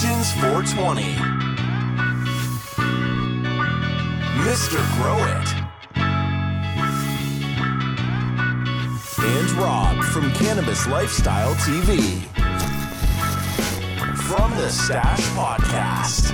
[0.00, 1.02] Pigeons 420.
[4.46, 4.78] Mr.
[4.94, 5.48] Grow It.
[9.24, 11.98] And Rob from Cannabis Lifestyle TV.
[14.18, 16.32] From the Stash Podcast.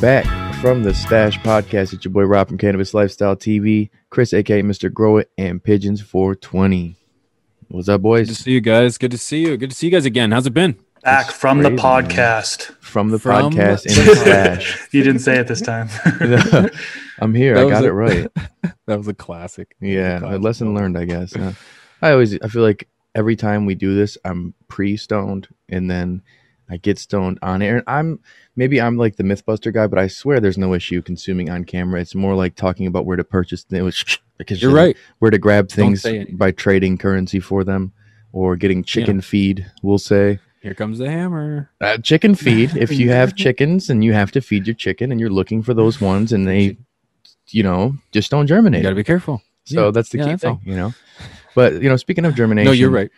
[0.00, 0.24] Back
[0.62, 4.90] from the Stash Podcast, it's your boy Rob from Cannabis Lifestyle TV, Chris, aka Mr.
[4.90, 6.96] Grow It, and Pigeons 420.
[7.68, 8.28] What's up, boys?
[8.28, 8.96] Good to see you guys.
[8.96, 9.58] Good to see you.
[9.58, 10.30] Good to see you guys again.
[10.30, 10.78] How's it been?
[11.04, 12.04] Back It's from the crazy, man.
[12.04, 12.62] podcast.
[12.80, 14.88] From the From podcast in the- the Stash.
[14.92, 15.88] You didn't say it this time.
[17.18, 17.54] I'm here.
[17.54, 18.28] That I got a- it right.
[18.86, 19.74] That was a classic.
[19.80, 21.34] Yeah, a Classic lesson learned, I guess.
[21.34, 21.54] Uh,
[22.02, 26.20] I always, I feel like every time we do this, I'm pre-stoned, and then
[26.68, 27.76] I get stoned on air.
[27.76, 28.20] And I'm
[28.56, 31.98] maybe I'm like the MythBuster guy, but I swear there's no issue consuming on camera.
[32.00, 34.96] It's more like talking about where to purchase things, because You're right.
[35.18, 37.92] where to grab things by trading currency for them
[38.32, 39.70] or getting chicken feed.
[39.82, 41.70] We'll say Here comes the hammer.
[41.82, 42.74] uh, chicken feed.
[42.74, 45.74] if you have chickens and you have to feed your chicken, and you're looking for
[45.74, 46.78] those ones, and they,
[47.50, 48.78] you know, just don't germinate.
[48.78, 49.42] You got to be careful.
[49.64, 50.60] So Yeah, that's the yeah, key that's thing, all.
[50.64, 50.94] you know.
[51.54, 53.10] But you know, speaking of germination, No, you're right.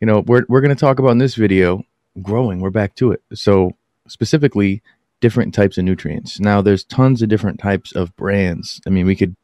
[0.00, 1.82] You know, we're we're going to talk about in this video
[2.22, 2.60] growing.
[2.60, 3.22] We're back to it.
[3.34, 3.72] So
[4.08, 4.82] specifically,
[5.20, 6.40] different types of nutrients.
[6.40, 8.80] Now, there's tons of different types of brands.
[8.86, 9.36] I mean, we could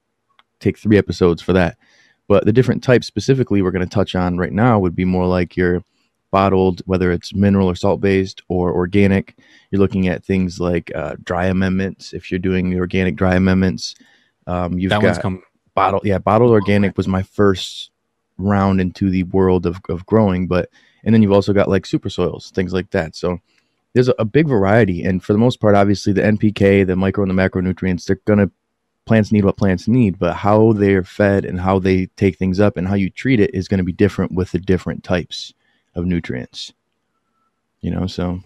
[0.61, 1.77] take three episodes for that.
[2.27, 5.27] But the different types specifically we're going to touch on right now would be more
[5.27, 5.83] like your
[6.31, 9.37] bottled, whether it's mineral or salt based or organic.
[9.71, 12.13] You're looking at things like uh, dry amendments.
[12.13, 13.95] If you're doing the organic dry amendments,
[14.47, 15.43] um, you've That got one's come.
[15.75, 17.91] bottle yeah bottled organic was my first
[18.39, 20.71] round into the world of, of growing but
[21.05, 23.39] and then you've also got like super soils things like that so
[23.93, 27.23] there's a, a big variety and for the most part obviously the npk the micro
[27.23, 28.51] and the macronutrients they're gonna
[29.07, 32.77] plants need what plants need but how they're fed and how they take things up
[32.77, 35.53] and how you treat it is going to be different with the different types
[35.95, 36.73] of nutrients
[37.81, 38.41] you know so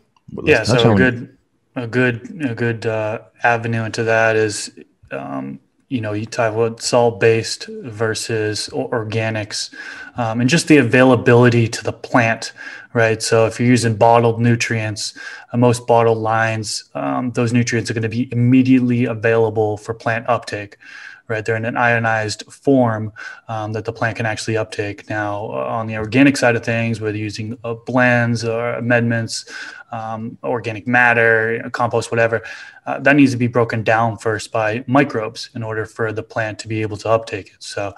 [0.44, 1.36] yeah, so a good,
[1.76, 4.76] a good, a good uh, avenue into that is,
[5.10, 9.72] um, you know, you talk about salt based versus organics,
[10.16, 12.52] um, and just the availability to the plant,
[12.94, 13.22] right?
[13.22, 15.16] So if you're using bottled nutrients,
[15.52, 20.28] uh, most bottled lines, um, those nutrients are going to be immediately available for plant
[20.28, 20.78] uptake.
[21.26, 23.10] Right, they're in an ionized form
[23.48, 25.08] um, that the plant can actually uptake.
[25.08, 29.50] Now, uh, on the organic side of things, whether using uh, blends or amendments,
[29.90, 32.42] um, organic matter, compost, whatever,
[32.84, 36.58] uh, that needs to be broken down first by microbes in order for the plant
[36.58, 37.62] to be able to uptake it.
[37.62, 37.94] So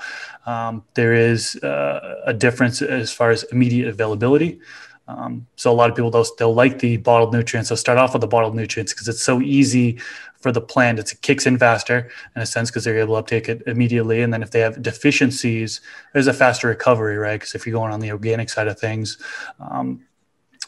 [0.47, 4.61] um, there is uh, a difference as far as immediate availability.
[5.09, 7.69] Um, so a lot of people they'll, they'll like the bottled nutrients.
[7.69, 9.99] They'll start off with the bottled nutrients because it's so easy
[10.41, 10.99] for the plant.
[10.99, 14.23] It's, it kicks in faster in a sense because they're able to uptake it immediately.
[14.23, 15.81] And then if they have deficiencies,
[16.13, 17.39] there's a faster recovery, right?
[17.39, 19.19] Because if you're going on the organic side of things,
[19.61, 20.05] um,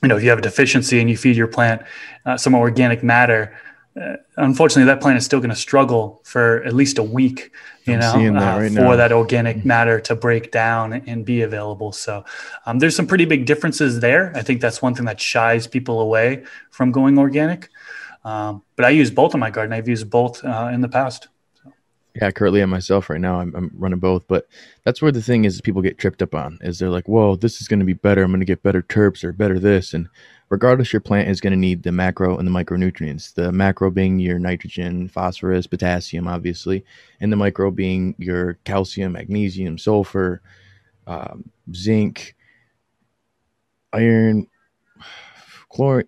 [0.03, 1.83] you know, if you have a deficiency and you feed your plant
[2.25, 3.53] uh, some organic matter,
[4.01, 7.51] uh, unfortunately, that plant is still going to struggle for at least a week,
[7.85, 8.97] you I'm know, that uh, right for now.
[8.97, 11.93] that organic matter to break down and be available.
[11.93, 12.25] So
[12.67, 14.33] um, there's some pretty big differences there.
[14.37, 17.71] I think that's one thing that shies people away from going organic.
[18.25, 19.73] Um, but I use both in my garden.
[19.73, 21.29] I've used both uh, in the past.
[22.21, 24.49] yeah currently and myself right now I'm, I'm running both but
[24.85, 27.61] that's where the thing is people get tripped up on is they're like whoa this
[27.61, 30.09] is going to be better i'm going to get better terps or better this and
[30.51, 34.19] regardless your plant is going to need the macro and the micronutrients the macro being
[34.19, 36.85] your nitrogen phosphorus potassium obviously
[37.21, 40.41] and the micro being your calcium magnesium sulfur
[41.07, 42.35] um, zinc
[43.93, 44.47] iron
[45.73, 46.05] chlor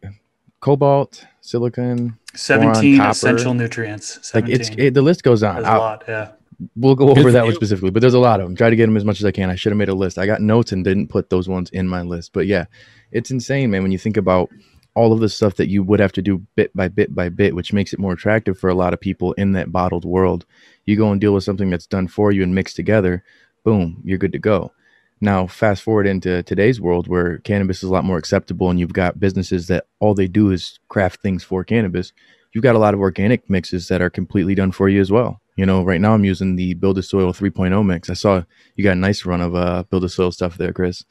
[0.61, 3.11] cobalt silicon 17 copper.
[3.11, 4.19] essential nutrients.
[4.23, 4.53] 17.
[4.53, 6.05] like it's it, the list goes on a lot.
[6.07, 6.33] Yeah.
[6.77, 8.57] We'll go over that one specifically, but there's a lot of them.
[8.57, 9.51] Try to get them as much as I can.
[9.51, 10.19] I should have made a list.
[10.19, 12.33] I got notes and didn't put those ones in my list.
[12.33, 12.67] But yeah,
[13.13, 13.83] it's insane, man.
[13.83, 14.51] When you think about
[14.95, 17.55] all of the stuff that you would have to do bit by bit by bit,
[17.55, 20.45] which makes it more attractive for a lot of people in that bottled world.
[20.85, 23.23] You go and deal with something that's done for you and mixed together.
[23.65, 24.73] Boom, you're good to go.
[25.21, 28.93] Now, fast forward into today's world where cannabis is a lot more acceptable, and you've
[28.93, 32.13] got businesses that all they do is craft things for cannabis.
[32.53, 35.40] You've got a lot of organic mixes that are completely done for you as well.
[35.61, 38.09] You know, right now I'm using the Build a Soil 3.0 mix.
[38.09, 38.43] I saw
[38.77, 41.05] you got a nice run of uh, Build a Soil stuff there, Chris.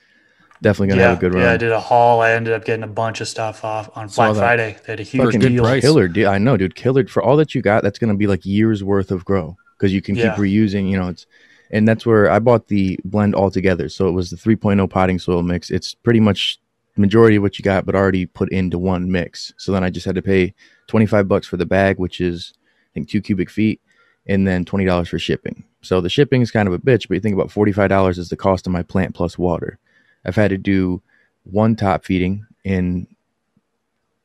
[0.64, 1.44] Definitely gonna yeah, have a good run.
[1.44, 2.22] yeah, I did a haul.
[2.22, 4.36] I ended up getting a bunch of stuff off on Black.
[4.36, 4.76] Friday.
[4.88, 5.64] They had a huge Fucking deal.
[5.64, 5.84] price.
[5.84, 6.26] killer, dude.
[6.26, 6.74] I know, dude.
[6.74, 7.84] Killer for all that you got.
[7.84, 10.34] That's gonna be like years worth of grow because you can Yeah.
[10.34, 10.90] keep reusing.
[10.90, 11.28] You know, it's
[11.70, 13.88] and that's where I bought the blend all together.
[13.88, 15.70] So it was the 3.0 potting soil mix.
[15.70, 16.58] It's pretty much
[16.98, 19.54] majority of what you got, but already put into one mix.
[19.58, 20.56] So then I just had to pay
[20.88, 23.80] 25 bucks for the bag, which is I think two cubic feet,
[24.28, 25.64] and then twenty dollars for shipping.
[25.82, 28.18] So the shipping is kind of a bitch, but you think about forty five dollars
[28.18, 29.80] is the cost of my plant plus water.
[30.26, 31.02] I've had to do
[31.44, 33.08] one top feeding in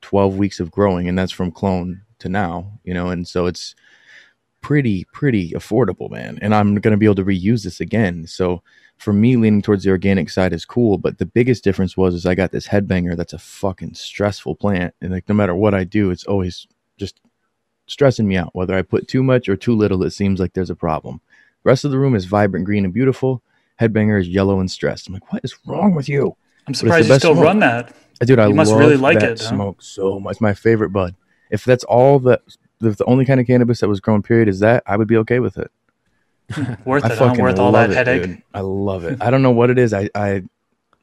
[0.04, 3.74] 12 weeks of growing, and that's from clone to now, you know, and so it's
[4.60, 6.38] pretty, pretty affordable, man.
[6.42, 8.26] And I'm going to be able to reuse this again.
[8.26, 8.62] So
[8.98, 10.98] for me, leaning towards the organic side is cool.
[10.98, 14.94] But the biggest difference was is I got this headbanger that's a fucking stressful plant,
[15.00, 16.66] and like no matter what I do, it's always
[16.98, 17.20] just
[17.86, 18.50] stressing me out.
[18.54, 21.20] Whether I put too much or too little, it seems like there's a problem.
[21.62, 23.42] The rest of the room is vibrant green and beautiful.
[23.80, 25.08] Headbanger is yellow and stressed.
[25.08, 26.36] I'm like, what is wrong with you?
[26.66, 27.44] I'm surprised you still smoke.
[27.44, 27.94] run that.
[28.24, 29.48] Dude, I You must really like it, huh?
[29.48, 30.40] smoke so much.
[30.40, 31.14] My favorite bud.
[31.50, 32.42] If that's all that,
[32.80, 35.16] if the only kind of cannabis that was grown, period, is that, I would be
[35.18, 35.70] okay with it.
[36.84, 37.28] Worth I it, huh?
[37.28, 38.22] fucking Worth all that it, headache.
[38.22, 38.42] dude.
[38.54, 39.18] I love it.
[39.22, 39.92] I don't know what it is.
[39.92, 40.42] I, I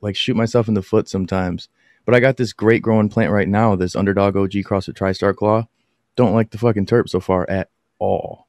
[0.02, 1.68] like shoot myself in the foot sometimes.
[2.06, 5.36] But I got this great growing plant right now, this underdog OG cross with TriStar
[5.36, 5.68] Claw.
[6.16, 7.70] Don't like the fucking terp so far at
[8.00, 8.48] all.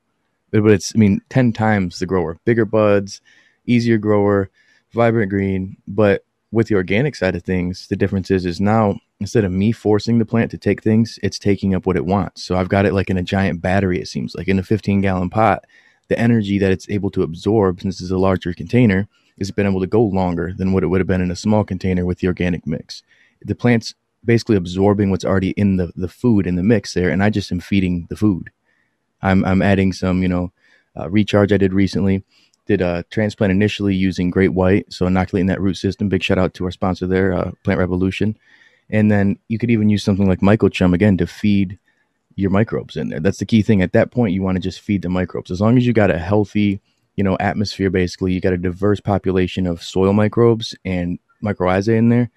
[0.50, 2.38] But but it's, I mean, 10 times the grower.
[2.44, 3.20] Bigger buds,
[3.66, 4.50] easier grower,
[4.92, 5.76] vibrant green.
[5.86, 9.72] But with the organic side of things, the difference is, is now instead of me
[9.72, 12.42] forcing the plant to take things, it's taking up what it wants.
[12.42, 15.00] So I've got it like in a giant battery, it seems like in a 15
[15.00, 15.64] gallon pot
[16.12, 19.80] the energy that it's able to absorb since it's a larger container has been able
[19.80, 22.26] to go longer than what it would have been in a small container with the
[22.26, 23.02] organic mix.
[23.40, 23.94] The plant's
[24.24, 27.52] basically absorbing what's already in the, the food in the mix there, and I just
[27.52, 28.50] am feeding the food.
[29.22, 30.52] I'm, I'm adding some, you know,
[30.98, 32.24] uh, recharge I did recently.
[32.66, 36.08] Did a transplant initially using Great White, so inoculating that root system.
[36.08, 38.36] Big shout out to our sponsor there, uh, Plant Revolution.
[38.88, 41.78] And then you could even use something like Mycochum again to feed
[42.36, 43.20] your microbes in there.
[43.20, 43.82] That's the key thing.
[43.82, 45.50] At that point, you want to just feed the microbes.
[45.50, 46.80] As long as you got a healthy,
[47.16, 52.10] you know, atmosphere, basically, you got a diverse population of soil microbes and mycorrhizae in
[52.10, 52.30] there.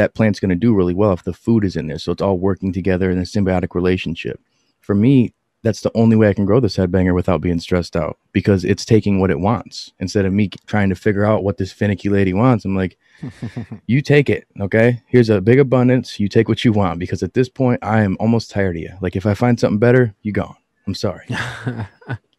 [0.00, 1.98] That plant's going to do really well if the food is in there.
[1.98, 4.40] So it's all working together in a symbiotic relationship.
[4.80, 8.16] For me, that's the only way I can grow this headbanger without being stressed out
[8.32, 11.70] because it's taking what it wants instead of me trying to figure out what this
[11.70, 12.64] finicky lady wants.
[12.64, 12.96] I'm like,
[13.86, 15.02] you take it, okay?
[15.06, 16.18] Here's a big abundance.
[16.18, 18.96] You take what you want because at this point, I am almost tired of you.
[19.02, 20.56] Like, if I find something better, you gone.
[20.86, 21.26] I'm sorry.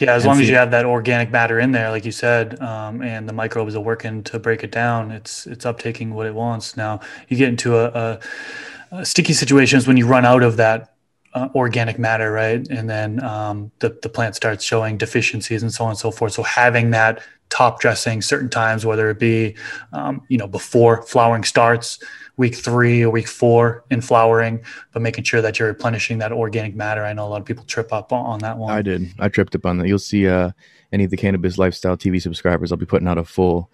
[0.00, 3.00] Yeah, as long as you have that organic matter in there, like you said, um,
[3.02, 6.76] and the microbes are working to break it down, it's it's uptaking what it wants.
[6.76, 8.20] Now you get into a, a,
[8.98, 10.94] a sticky situations when you run out of that
[11.34, 12.66] uh, organic matter, right?
[12.68, 16.32] And then um, the the plant starts showing deficiencies and so on and so forth.
[16.32, 19.56] So having that top dressing certain times, whether it be
[19.92, 21.98] um, you know before flowering starts,
[22.36, 26.74] week three or week four in flowering, but making sure that you're replenishing that organic
[26.74, 27.04] matter.
[27.04, 28.72] I know a lot of people trip up on, that one.
[28.72, 29.08] I did.
[29.18, 29.88] I tripped up on that.
[29.88, 30.50] You'll see uh,
[30.92, 32.72] any of the Cannabis Lifestyle TV subscribers.
[32.72, 33.70] I'll be putting out a full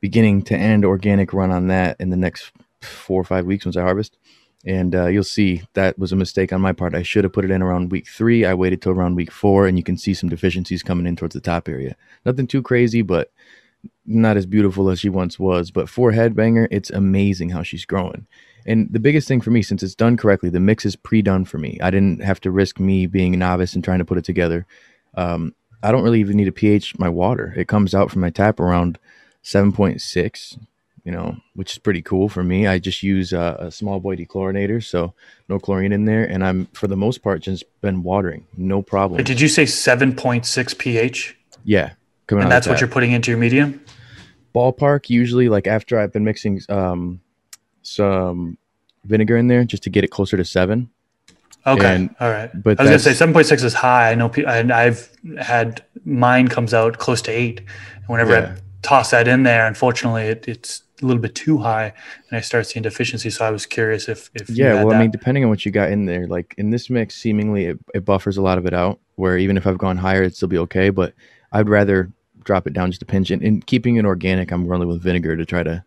[0.00, 3.76] beginning to end organic run on that in the next four or five weeks once
[3.76, 4.16] I harvest.
[4.66, 6.94] And uh, you'll see that was a mistake on my part.
[6.94, 8.44] I should have put it in around week three.
[8.44, 11.34] I waited till around week four, and you can see some deficiencies coming in towards
[11.34, 11.96] the top area.
[12.26, 13.32] Nothing too crazy, but
[14.10, 15.70] not as beautiful as she once was.
[15.70, 18.26] But for Headbanger, it's amazing how she's growing.
[18.66, 21.58] And the biggest thing for me, since it's done correctly, the mix is pre-done for
[21.58, 21.78] me.
[21.82, 24.66] I didn't have to risk me being a novice and trying to put it together.
[25.14, 27.54] Um, I don't really even need to pH my water.
[27.56, 28.98] It comes out from my tap around
[29.42, 30.58] 7.6,
[31.04, 32.66] you know, which is pretty cool for me.
[32.66, 35.14] I just use uh, a small boy dechlorinator, so
[35.48, 39.16] no chlorine in there, and I'm for the most part just been watering, no problem.
[39.16, 41.36] But did you say 7.6 pH?
[41.64, 41.92] yeah,
[42.44, 43.79] And that's what you're putting into your medium?
[44.54, 47.20] Ballpark usually like after I've been mixing um
[47.82, 48.58] some
[49.04, 50.90] vinegar in there just to get it closer to seven.
[51.66, 51.94] Okay.
[51.94, 52.50] And- All right.
[52.62, 54.10] but I was to say 7.6 is high.
[54.10, 57.60] I know pe- and I've had mine comes out close to eight.
[57.96, 58.54] And whenever Yeah.
[58.56, 61.92] I toss that in there, unfortunately, it, it's a little bit too high
[62.30, 63.28] and I start seeing deficiency.
[63.30, 65.90] So I was curious if, if Yeah, well, I mean, depending on what you got
[65.90, 68.98] in there, like in this mix, seemingly it, it buffers a lot of it out.
[69.16, 70.88] Where even if I've gone higher, it'd still be okay.
[70.88, 71.12] But
[71.52, 72.10] I'd rather
[72.44, 73.30] drop it down just a pinch.
[73.30, 75.84] And, keeping it organic, I'm running with vinegar to try to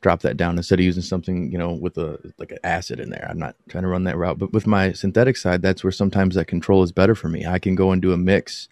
[0.00, 3.10] drop that down instead of using something you know with a like an acid in
[3.10, 3.26] there.
[3.28, 4.38] I'm not trying to run that route.
[4.38, 7.46] But with my synthetic side, that's where sometimes that control is better for me.
[7.46, 8.68] I can go and do a mix,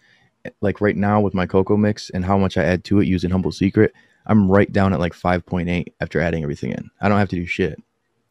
[0.61, 3.29] like right now with my cocoa mix and how much I add to it using
[3.29, 3.93] Humboldt Secret.
[4.25, 6.89] I'm right down at like 5.8 after adding everything in.
[7.01, 7.81] I don't have to do shit.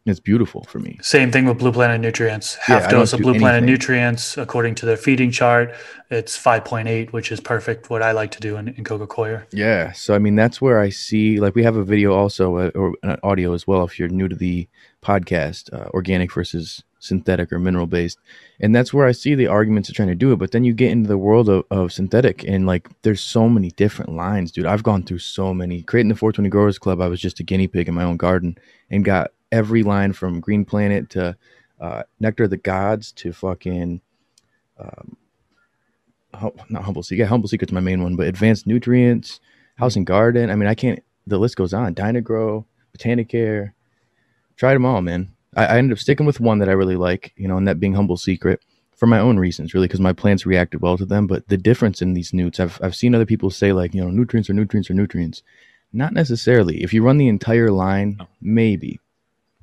[0.09, 0.97] It's beautiful for me.
[1.01, 2.55] Same thing with Blue Planet Nutrients.
[2.55, 3.73] Half don't dose of do Blue Planet anything.
[3.73, 5.73] Nutrients, according to their feeding chart,
[6.09, 7.89] it's 5.8, which is perfect.
[7.89, 9.43] What I like to do in, in Coca Cola.
[9.51, 9.91] Yeah.
[9.91, 12.95] So, I mean, that's where I see, like, we have a video also, uh, or
[13.03, 14.67] an audio as well, if you're new to the
[15.03, 18.19] podcast, uh, organic versus synthetic or mineral based.
[18.59, 20.37] And that's where I see the arguments of trying to do it.
[20.37, 23.69] But then you get into the world of, of synthetic, and like, there's so many
[23.71, 24.65] different lines, dude.
[24.65, 25.83] I've gone through so many.
[25.83, 28.57] Creating the 420 Growers Club, I was just a guinea pig in my own garden
[28.89, 31.35] and got every line from Green Planet to
[31.79, 34.01] uh, Nectar of the Gods to fucking.
[34.77, 35.17] Um,
[36.33, 37.23] hum- not Humboldt Secret.
[37.23, 39.39] Yeah, Humboldt Secret's my main one, but advanced nutrients,
[39.75, 40.49] house and garden.
[40.49, 41.03] I mean, I can't.
[41.27, 41.95] The list goes on.
[41.95, 42.65] Dynagrow,
[42.97, 43.73] Botanicare.
[44.55, 45.33] Tried them all, man.
[45.55, 47.79] I, I ended up sticking with one that I really like, you know, and that
[47.79, 48.61] being Humboldt Secret
[48.95, 51.27] for my own reasons, really, because my plants reacted well to them.
[51.27, 54.09] But the difference in these newts, I've, I've seen other people say, like, you know,
[54.09, 55.43] nutrients are nutrients are nutrients.
[55.93, 56.83] Not necessarily.
[56.83, 58.99] If you run the entire line, maybe,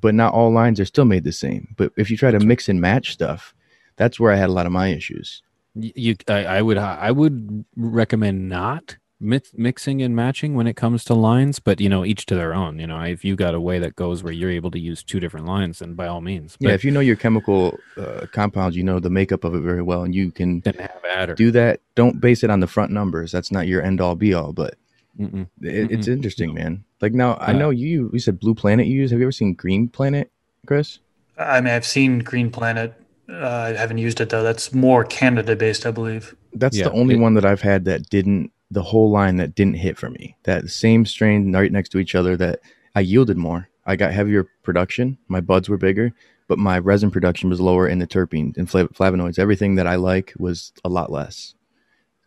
[0.01, 1.73] but not all lines are still made the same.
[1.77, 3.53] But if you try to mix and match stuff,
[3.95, 5.41] that's where I had a lot of my issues.
[5.75, 11.03] You, I, I would, I would recommend not mix, mixing and matching when it comes
[11.05, 12.79] to lines, but you know, each to their own.
[12.79, 15.19] You know, if you got a way that goes where you're able to use two
[15.19, 16.57] different lines, then by all means.
[16.59, 19.81] Yeah, if you know your chemical uh, compounds, you know the makeup of it very
[19.81, 21.35] well, and you can then have at her.
[21.35, 21.81] do that.
[21.95, 23.31] Don't base it on the front numbers.
[23.31, 24.75] That's not your end all be all, but
[25.19, 25.47] Mm-mm.
[25.61, 26.13] it, it's Mm-mm.
[26.13, 26.83] interesting, man.
[27.01, 28.09] Like now, I know you.
[28.13, 28.87] You said Blue Planet.
[28.87, 29.11] You use.
[29.11, 30.31] Have you ever seen Green Planet,
[30.65, 30.99] Chris?
[31.37, 32.93] I mean, I've seen Green Planet.
[33.29, 34.43] Uh, I haven't used it though.
[34.43, 36.35] That's more Canada based, I believe.
[36.53, 38.51] That's Yeah, the only it- one that I've had that didn't.
[38.69, 40.35] The whole line that didn't hit for me.
[40.43, 42.35] That same strain right next to each other.
[42.35, 42.59] That
[42.95, 43.69] I yielded more.
[43.85, 45.17] I got heavier production.
[45.29, 46.11] My buds were bigger,
[46.49, 49.95] but my resin production was lower, and the terpenes and flav- flavonoids, everything that I
[49.95, 51.53] like, was a lot less.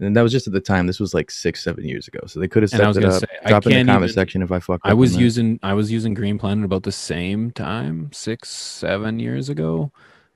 [0.00, 0.87] And that was just at the time.
[0.87, 2.21] This was like six, seven years ago.
[2.26, 3.21] So they could have stepped it up.
[3.21, 5.59] say, I Drop in the comment even- section if I fucked I up was using
[5.62, 9.92] I was using Green Planet about the same time, six, seven years ago.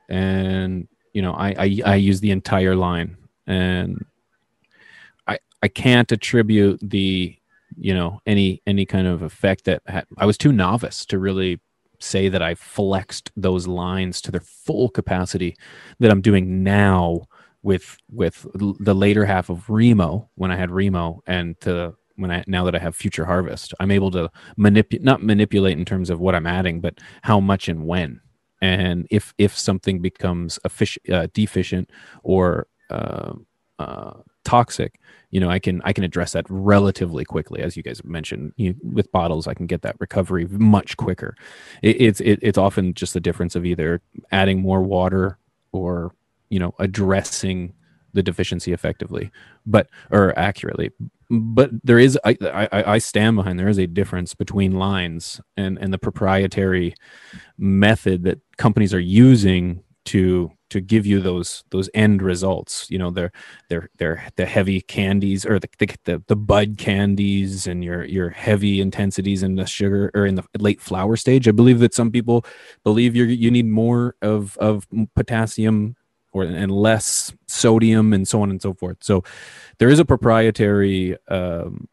[0.09, 3.17] And you know, I I, I use the entire line
[3.47, 4.05] and
[5.27, 7.37] I I can't attribute the
[7.77, 11.61] you know any any kind of effect that had, I was too novice to really
[12.01, 15.57] say that I flexed those lines to their full capacity
[16.01, 17.23] that I'm doing now
[17.65, 22.45] with with the later half of Remo when I had Remo and to when I
[22.47, 26.21] now that I have Future Harvest, I'm able to manipulate not manipulate in terms of
[26.21, 28.21] what I'm adding, but how much and when.
[28.61, 31.91] And if if something becomes effic- uh, deficient
[32.23, 33.33] or uh,
[33.79, 34.13] uh,
[34.45, 38.53] toxic, you know, I can I can address that relatively quickly, as you guys mentioned.
[38.57, 41.35] You, with bottles, I can get that recovery much quicker.
[41.83, 45.39] It, it's it, it's often just the difference of either adding more water
[45.73, 46.15] or
[46.55, 47.75] you know addressing
[48.13, 49.31] the deficiency effectively,
[49.67, 50.91] but or accurately.
[51.31, 55.79] But there is I, I I stand behind there is a difference between lines and
[55.79, 56.95] and the proprietary
[57.59, 63.11] method that companies are using to to give you those those end results you know
[63.11, 63.33] they're
[63.69, 65.69] they're they're the heavy candies or the
[66.05, 70.45] the, the, bud candies and your your heavy intensities in the sugar or in the
[70.59, 72.45] late flower stage i believe that some people
[72.83, 75.95] believe you you need more of of potassium
[76.35, 79.25] or and less sodium and so on and so forth so
[79.79, 81.89] there is a proprietary um,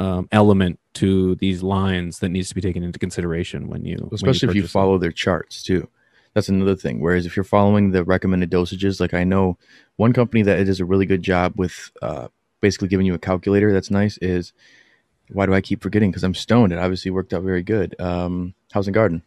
[0.00, 4.14] um, element to these lines that needs to be taken into consideration when you when
[4.14, 4.80] especially if you purchase them.
[4.80, 5.88] follow their charts too.
[6.34, 7.00] That's another thing.
[7.00, 9.58] Whereas if you're following the recommended dosages, like I know
[9.96, 12.28] one company that does a really good job with uh,
[12.60, 14.52] basically giving you a calculator that's nice is
[15.28, 16.10] why do I keep forgetting?
[16.10, 16.72] Because I'm stoned.
[16.72, 17.94] It obviously worked out very good.
[18.00, 19.22] Um, House and Garden.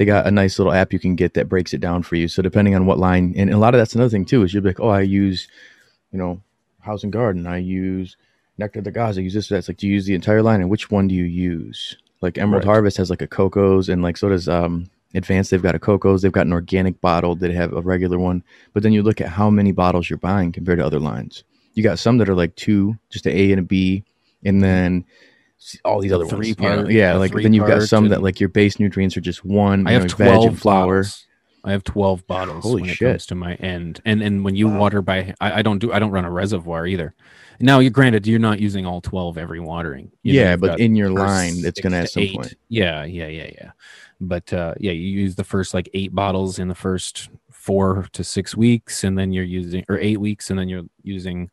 [0.00, 2.26] They got a nice little app you can get that breaks it down for you.
[2.26, 4.62] So depending on what line, and a lot of that's another thing too, is you'll
[4.62, 5.46] be like, oh, I use,
[6.10, 6.40] you know,
[6.80, 7.46] House and Garden.
[7.46, 8.16] I use
[8.56, 9.18] Nectar the Gods.
[9.18, 9.48] I use this.
[9.50, 11.98] That's like, do you use the entire line, and which one do you use?
[12.22, 12.72] Like Emerald Right.
[12.72, 15.50] Harvest has like a Cocos, and like so does um Advanced.
[15.50, 16.22] They've got a Cocos.
[16.22, 17.34] They've got an organic bottle.
[17.34, 18.42] They have a regular one.
[18.72, 21.44] But then you look at how many bottles you're buying compared to other lines.
[21.74, 24.02] You got some that are like two, just an A and a B,
[24.46, 25.04] and then
[25.84, 26.36] all these other ones.
[26.36, 26.88] three you know?
[26.88, 27.14] yeah.
[27.14, 29.86] Like three then you've got some that like your base nutrients are just one.
[29.86, 31.00] I have know, veg and twelve flour.
[31.02, 31.26] bottles.
[31.62, 33.08] I have twelve bottles Holy when shit.
[33.08, 35.92] it comes to my end, and and when you water by, I, I don't do
[35.92, 37.14] I don't run a reservoir either.
[37.62, 40.10] Now, you granted you're not using all twelve every watering.
[40.22, 42.34] You yeah, you've but in your line, it's gonna to at some eight.
[42.34, 42.54] point.
[42.68, 43.70] Yeah, yeah, yeah, yeah.
[44.20, 48.24] But uh, yeah, you use the first like eight bottles in the first four to
[48.24, 51.50] six weeks, and then you're using or eight weeks, and then you're using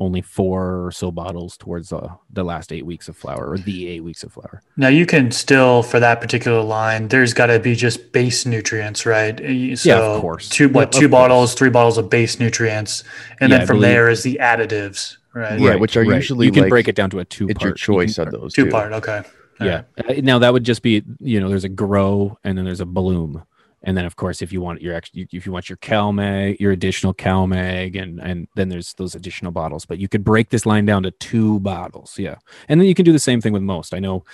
[0.00, 3.86] only four or so bottles towards uh, the last eight weeks of flower or the
[3.86, 4.62] eight weeks of flower.
[4.76, 7.08] Now you can still for that particular line.
[7.08, 9.38] There's got to be just base nutrients, right?
[9.38, 10.48] So Yeah, of course.
[10.48, 10.92] Two what?
[10.94, 13.04] Yeah, two of bottles, three bottles of base nutrients,
[13.40, 15.60] and Yeah, then from believe- there is the additives, right?
[15.60, 17.48] Yeah, which are usually, you can like, break it down to a two.
[17.48, 17.80] It's your part.
[17.80, 18.70] You choice can- of those Two two.
[18.70, 18.92] part.
[18.94, 19.22] Okay.
[19.60, 19.82] Yeah.
[19.98, 22.86] Uh, Now that would just be you know there's a grow and then there's a
[22.86, 23.42] bloom
[23.82, 26.72] and then of course if you want your actually if you want your CalMag your
[26.72, 30.84] additional CalMag and and then there's those additional bottles but you could break this line
[30.84, 32.36] down to two bottles yeah
[32.68, 34.24] and then you can do the same thing with most I know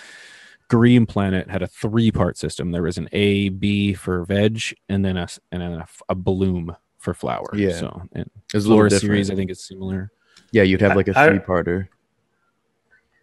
[0.69, 5.05] Green Planet had a three part system there was an A B for veg and
[5.05, 7.79] then a and then a, f- a bloom for flower Yeah.
[7.79, 9.01] so and It's a little Flora different.
[9.11, 10.11] series I think is similar
[10.51, 11.87] Yeah, you'd have like a three parter.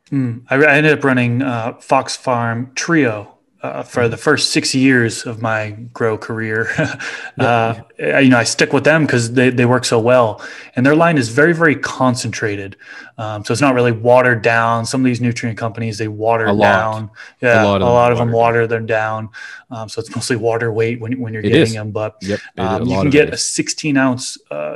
[0.09, 0.39] Hmm.
[0.49, 3.32] I, I ended up running uh, Fox Farm Trio
[3.63, 6.67] uh, for the first six years of my grow career.
[7.39, 10.95] uh, you know, I stick with them because they, they work so well, and their
[10.95, 12.75] line is very very concentrated.
[13.17, 14.85] Um, so it's not really watered down.
[14.85, 16.61] Some of these nutrient companies they water lot.
[16.61, 17.09] down.
[17.41, 19.29] Yeah, A a lot lot of of, them water them down.
[19.71, 21.73] Um, so it's mostly water weight when when you're It getting is.
[21.73, 21.91] them.
[21.91, 22.39] But Yep.
[22.57, 24.75] um, you can get it a 16 ounce uh,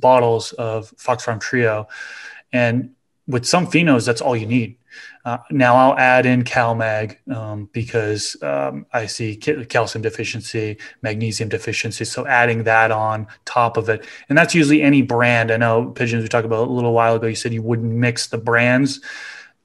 [0.00, 1.88] bottles of Fox Farm Trio,
[2.52, 2.90] and
[3.26, 4.77] with some phenos, that's all you need.
[5.24, 12.04] Uh, now I'll add in CalMag um, because um, I see calcium deficiency, magnesium deficiency.
[12.04, 15.50] So adding that on top of it, and that's usually any brand.
[15.50, 17.26] I know pigeons we talked about a little while ago.
[17.26, 19.00] You said you wouldn't mix the brands.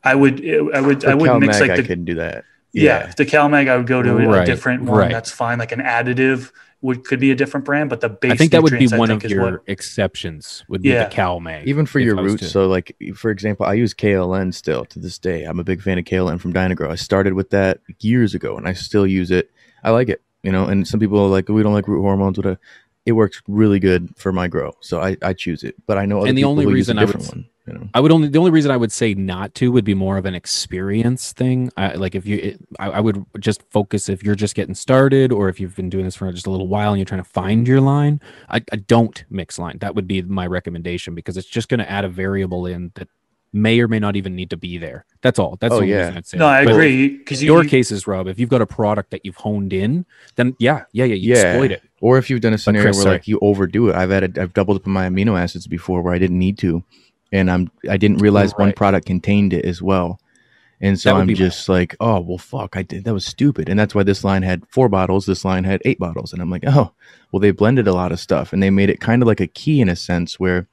[0.03, 0.43] I would.
[0.73, 1.05] I would.
[1.05, 2.43] I For would mix CalMag, like I the could do that.
[2.73, 4.99] yeah, the CalMag, I would go to a different one.
[4.99, 5.11] right.
[5.11, 5.59] That's fine.
[5.59, 6.51] Like an additive
[6.83, 8.31] would could be a different brand, but the base.
[8.33, 10.63] I think that would be one of your what- exceptions.
[10.67, 11.07] Would be Yeah.
[11.07, 11.63] the CalMag.
[11.65, 15.17] even for your roots to- so like for example i use kln still to this
[15.17, 18.57] day i'm a big fan of kln from dynagrow i started with that years ago
[18.57, 19.49] and i still use it
[19.83, 22.01] i like it you know and some people are like oh, we don't like root
[22.01, 25.75] hormones whatever uh, it works really good for my grow so i, I choose it
[25.87, 27.35] but i know other And the people only will use a reason I would different
[27.37, 29.85] one you know I would only the only reason I would say not to would
[29.85, 31.71] be more of an experience thing.
[31.77, 35.31] I, like if you, it, I, I would just focus if you're just getting started
[35.31, 37.29] or if you've been doing this for just a little while and you're trying to
[37.29, 38.19] find your line.
[38.49, 39.77] I, I don't mix line.
[39.79, 43.07] That would be my recommendation because it's just going to add a variable in that
[43.55, 45.05] may or may not even need to be there.
[45.21, 45.57] That's all.
[45.61, 46.13] That's Oh, the yeah.
[46.15, 46.37] I'd say.
[46.39, 46.47] No.
[46.47, 49.23] I But agree because you, your you- cases, Rob, if you've got a product that
[49.23, 50.05] you've honed in,
[50.35, 51.37] then yeah, yeah, yeah, you Yeah.
[51.41, 51.83] exploit it.
[52.01, 53.15] or if you've done a scenario Chris, where sorry.
[53.15, 56.13] like you overdo it i've added i've doubled up on my amino acids before where
[56.13, 56.83] i didn't need to
[57.33, 60.19] and i'm i didn't realize one product contained it as well.
[60.79, 63.67] And so i'm just like oh well fuck i did that was stupid.
[63.67, 66.31] And that's why this line had four bottles this line had eight bottles.
[66.31, 66.93] And i'm like oh
[67.31, 69.47] well they blended a lot of stuff and they made it kind of like a
[69.47, 70.67] key in a sense where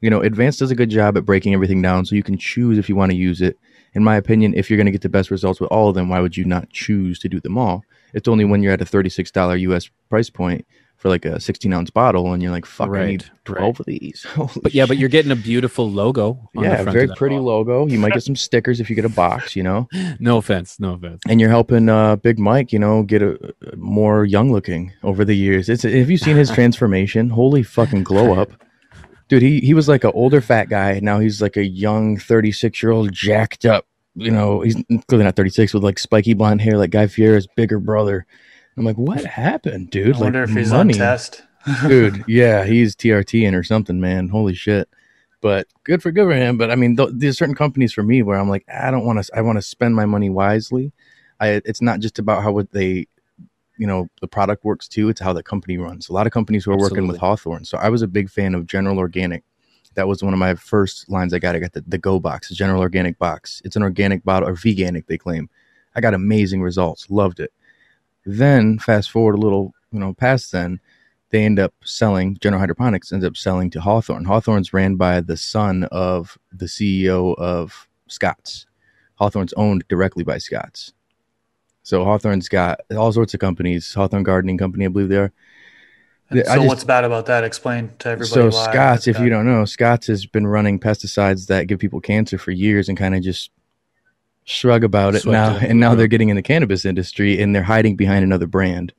[0.00, 2.78] you know advanced does a good job at breaking everything down so you can choose
[2.78, 3.58] if you want to use it.
[3.92, 6.08] In my opinion if you're going to get the best results with all of them
[6.08, 7.82] why would you not choose to do them all?
[8.14, 10.64] It's only when you're at a $36 us price point
[10.96, 13.86] for like a 16 ounce bottle and you're like fuck i need Right, 12 of
[13.86, 14.24] these.
[14.34, 16.48] Holy But yeah, but you're getting a beautiful logo.
[16.56, 17.46] On the yeah very pretty bottle.
[17.46, 17.86] logo.
[17.86, 19.88] You might get some stickers if you get a box you know?
[20.18, 21.22] No offense, no offense.
[21.28, 23.38] and you're helping uh big mike you know get a,
[23.72, 25.68] a more young looking over the years.
[25.68, 27.28] It's have you seen his transformation?
[27.30, 28.50] Holy fucking glow up.
[29.28, 32.82] Dude he he was like an older fat guy now he's like a young 36
[32.82, 33.86] year old jacked up
[34.18, 34.62] you know?
[34.62, 34.76] He's
[35.08, 38.26] clearly not 36 with like spiky blonde hair like guy fieri's bigger brother
[38.76, 40.16] i'm like what happened dude?
[40.16, 40.94] I wonder like if he's money.
[40.94, 41.42] on test.
[41.88, 44.28] dude yeah he's trt in or something man.
[44.28, 44.88] Holy shit.
[45.40, 46.56] But good for good for him.
[46.58, 49.22] But i mean th- there's certain companies for me where i'm like i don't want
[49.24, 50.92] to i want to spend my money wisely.
[51.40, 53.06] I it's not just about how would they
[53.78, 56.08] you know the product works too it's how the company runs.
[56.08, 57.64] A lot of companies who are working with hawthorne.
[57.64, 59.42] So i was a big fan of general organic.
[59.94, 61.56] That was one of my first lines i got.
[61.56, 63.60] I got the, the go box the general organic box.
[63.64, 65.48] It's an organic bottle or veganic they claim.
[65.94, 67.10] I got amazing results.
[67.10, 67.52] Loved it
[68.26, 70.80] then fast forward a little you know past then
[71.30, 75.36] they end up selling general hydroponics ends up selling to hawthorne hawthorne's ran by the
[75.36, 78.66] son of the ceo of scott's
[79.14, 80.92] hawthorne's owned directly by scott's
[81.84, 85.32] so hawthorne's got all sorts of companies hawthorne gardening company i believe they are
[86.30, 87.44] And so just- what's bad about that?
[87.44, 88.28] Explain to everybody.
[88.28, 91.78] so why Scott's, if that- you don't know, Scott's has been running pesticides that give
[91.78, 93.52] people cancer for years and kind of just
[94.46, 95.56] shrug about it Swept now.
[95.56, 95.98] it And now rug.
[95.98, 98.94] they're getting in the cannabis industry and they're hiding behind another brand.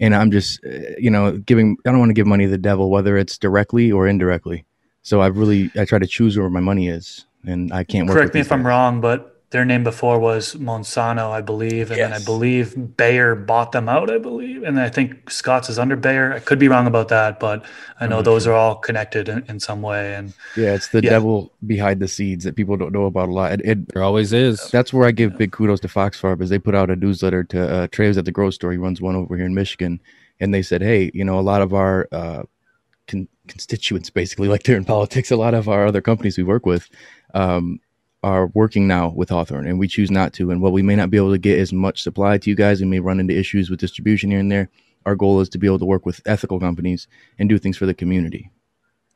[0.00, 1.76] And I'm just, uh, you know, giving.
[1.86, 4.64] I don't want to give money to the devil, whether it's directly or indirectly.
[5.02, 8.16] So I've really, I try to choose where my money is, and I can't work.
[8.16, 12.00] correct with me if I'm wrong, but their name before was Monsanto, I believe, and
[12.00, 15.94] then I believe Bayer bought them out, I believe, and I think Scott's is under
[15.94, 16.32] Bayer.
[16.32, 17.64] I could be wrong about that, but
[18.00, 18.54] I know not those sure.
[18.54, 20.14] are all connected in, in some way.
[20.14, 21.10] And Yeah, it's the Yeah.
[21.10, 23.52] devil behind the seeds that people don't know about a lot.
[23.52, 24.68] It, it There always is.
[24.72, 27.44] that's where I give big kudos to Fox Farm is they put out a newsletter
[27.44, 28.72] to uh, Traves at the Grow Store.
[28.72, 30.00] He runs one over here in Michigan,
[30.40, 32.42] and they said, hey, you know, a lot of our uh,
[33.06, 36.66] con- constituents, basically, like they're in politics, a lot of our other companies we work
[36.66, 36.88] with
[37.34, 37.78] um,
[38.26, 40.50] are working now with Hawthorne, and we choose not to.
[40.50, 42.80] And while we may not be able to get as much supply to you guys,
[42.80, 44.68] we may run into issues with distribution here and there.
[45.04, 47.06] Our goal is to be able to work with ethical companies
[47.38, 48.50] and do things for the community.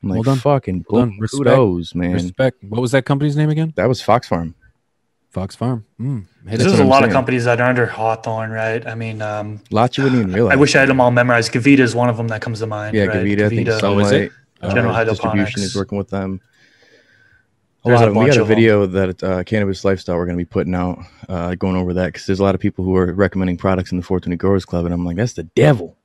[0.02, 0.38] I'm like, Well done.
[0.38, 1.18] fucking Well done.
[1.18, 1.44] Respect.
[1.44, 2.12] kudos, man.
[2.12, 2.62] Respect.
[2.68, 3.72] What was that company's name again?
[3.76, 4.54] That was Fox Farm.
[5.30, 5.84] Fox Farm.
[6.00, 6.76] Mm, hit there's it.
[6.76, 8.84] what a I'm lot of companies that are under Hawthorne, right?
[8.86, 10.52] I mean, um, Lots you wouldn't even realize.
[10.52, 11.52] I wish I had them all memorized.
[11.52, 12.96] Gavita is one of them that comes to mind.
[12.96, 13.24] Yeah, right?
[13.24, 14.32] Gavita, I think Oh, is Sunlight, it?
[14.62, 15.56] uh, General Distribution Hydroponics.
[15.62, 16.40] is working with them.
[17.84, 18.16] A There's lot of.
[18.16, 18.56] We got a of them.
[18.56, 22.06] video that uh, Cannabis Lifestyle we're going to be putting out, uh, going over that
[22.06, 24.84] because there's a lot of people who are recommending products in the 420 Growers Club,
[24.84, 25.96] and I'm like, that's the devil.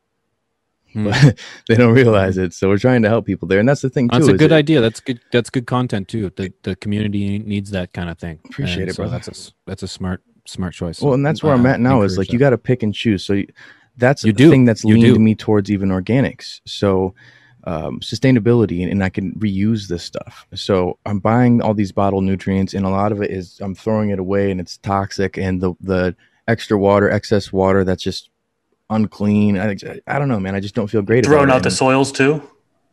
[0.94, 1.08] Hmm.
[1.12, 3.90] But they don't realize it, so we're trying to help people there, and that's the
[3.90, 4.18] thing too.
[4.20, 4.80] That's a good it- idea.
[4.80, 5.20] That's good.
[5.34, 6.32] That's good content too.
[6.38, 8.40] The the community needs that kind of thing.
[8.46, 9.20] Appreciate And it, so brother.
[9.20, 11.02] That's a, that's a smart smart choice.
[11.02, 12.04] Well, and that's where Uh, I'm at now.
[12.04, 12.34] Is like that.
[12.34, 13.26] you got to pick and choose.
[13.26, 13.48] So you,
[13.98, 14.50] that's You the do.
[14.50, 15.20] thing that's You leaned do.
[15.20, 16.62] me towards even organics.
[16.66, 17.14] So
[17.66, 20.46] um, sustainability, and, and I can reuse this stuff.
[20.54, 24.10] So I'm buying all these bottled nutrients, and a lot of it is I'm throwing
[24.12, 26.16] it away, and it's toxic, and the the
[26.48, 28.30] extra water, excess water, that's just
[28.90, 29.58] unclean.
[29.58, 29.76] I,
[30.08, 30.56] I don't know, man.
[30.56, 31.26] I just don't feel great.
[31.26, 31.64] Throwing about out it.
[31.64, 32.42] the soils too.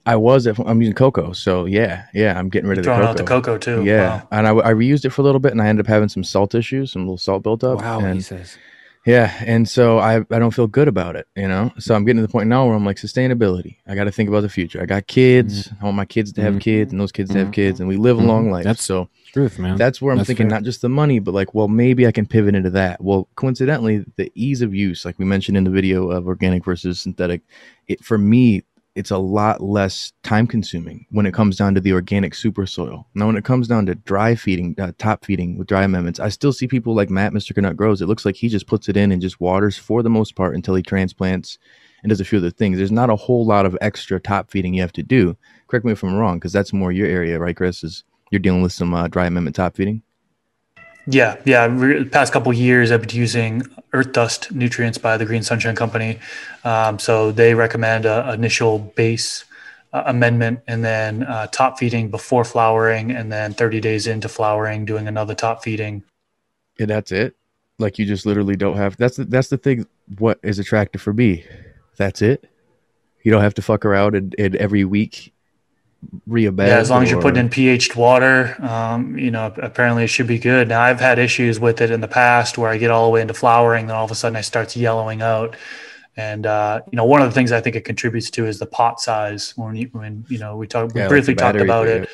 [0.04, 0.46] I was.
[0.46, 2.36] If, I'm using cocoa, so yeah, yeah.
[2.38, 3.10] I'm getting rid of the Throwing cocoa.
[3.10, 3.84] out the cocoa too.
[3.84, 4.28] Yeah, Wow.
[4.32, 6.24] and I, I reused it for a little bit, and I ended up having some
[6.24, 7.80] salt issues, some little salt built up.
[7.80, 8.56] wow, and he says.
[9.04, 11.72] Yeah, and so I I don't feel good about it, you know.
[11.78, 13.76] So I'm getting to the point now where I'm like sustainability.
[13.86, 14.80] I got to think about the future.
[14.80, 15.70] I got kids.
[15.80, 16.60] I want my kids to have Mhm.
[16.60, 17.52] kids, and those kids to have Mhm.
[17.52, 18.26] kids, and we live a Mhm.
[18.26, 18.64] long life.
[18.64, 19.76] That's- so Truth, man.
[19.76, 20.58] that's where I'm That's thinking fair.
[20.58, 23.02] not just the money, but like, well, maybe I can pivot into that.
[23.02, 27.00] Well, coincidentally, the ease of use, like we mentioned in the video of organic versus
[27.00, 27.40] synthetic,
[27.88, 28.62] it for me,
[28.94, 33.06] it's a lot less time consuming when it comes down to the organic super soil.
[33.14, 36.28] Now, when it comes down to dry feeding, uh, top feeding with dry amendments, I
[36.28, 37.54] still see people like Matt, Mr.
[37.54, 38.02] Canuck Grows.
[38.02, 40.54] It looks like he just puts it in and just waters for the most part
[40.54, 41.58] until he transplants
[42.02, 42.76] and does a few other things.
[42.76, 45.36] There's not a whole lot of extra top feeding you have to do.
[45.68, 47.82] Correct me if I'm wrong, because that's more your area, right, Chris?
[47.82, 50.02] Is you're dealing with some uh, dry amendment top feeding?
[51.06, 51.66] Yeah, yeah.
[51.70, 53.62] Re- past couple years, I've been using
[53.92, 56.18] Earth Dust nutrients by the Green Sunshine Company.
[56.64, 59.44] Um, so they recommend a initial base
[59.92, 64.84] uh, amendment and then uh, top feeding before flowering, and then 30 days into flowering,
[64.84, 66.04] doing another top feeding.
[66.78, 67.36] Yeah, that's it.
[67.78, 68.96] Like you just literally don't have.
[68.96, 69.86] That's the, that's the thing.
[70.18, 71.44] What is attractive for me?
[71.96, 72.48] That's it.
[73.22, 75.32] You don't have to fuck around and, and every week
[76.26, 76.68] re-abed.
[76.68, 80.26] Yeah, as long as you're putting in pH'd water, um, you know, apparently it should
[80.26, 80.68] be good.
[80.68, 83.20] Now, I've had issues with it in the past where I get all the way
[83.20, 85.56] into flowering, then all of a sudden I starts yellowing out.
[86.16, 88.66] And uh, you know, one of the things I think it contributes to is the
[88.66, 89.54] pot size.
[89.56, 92.08] When you, when you know, we talked, Yeah, like briefly the talked about thing, it.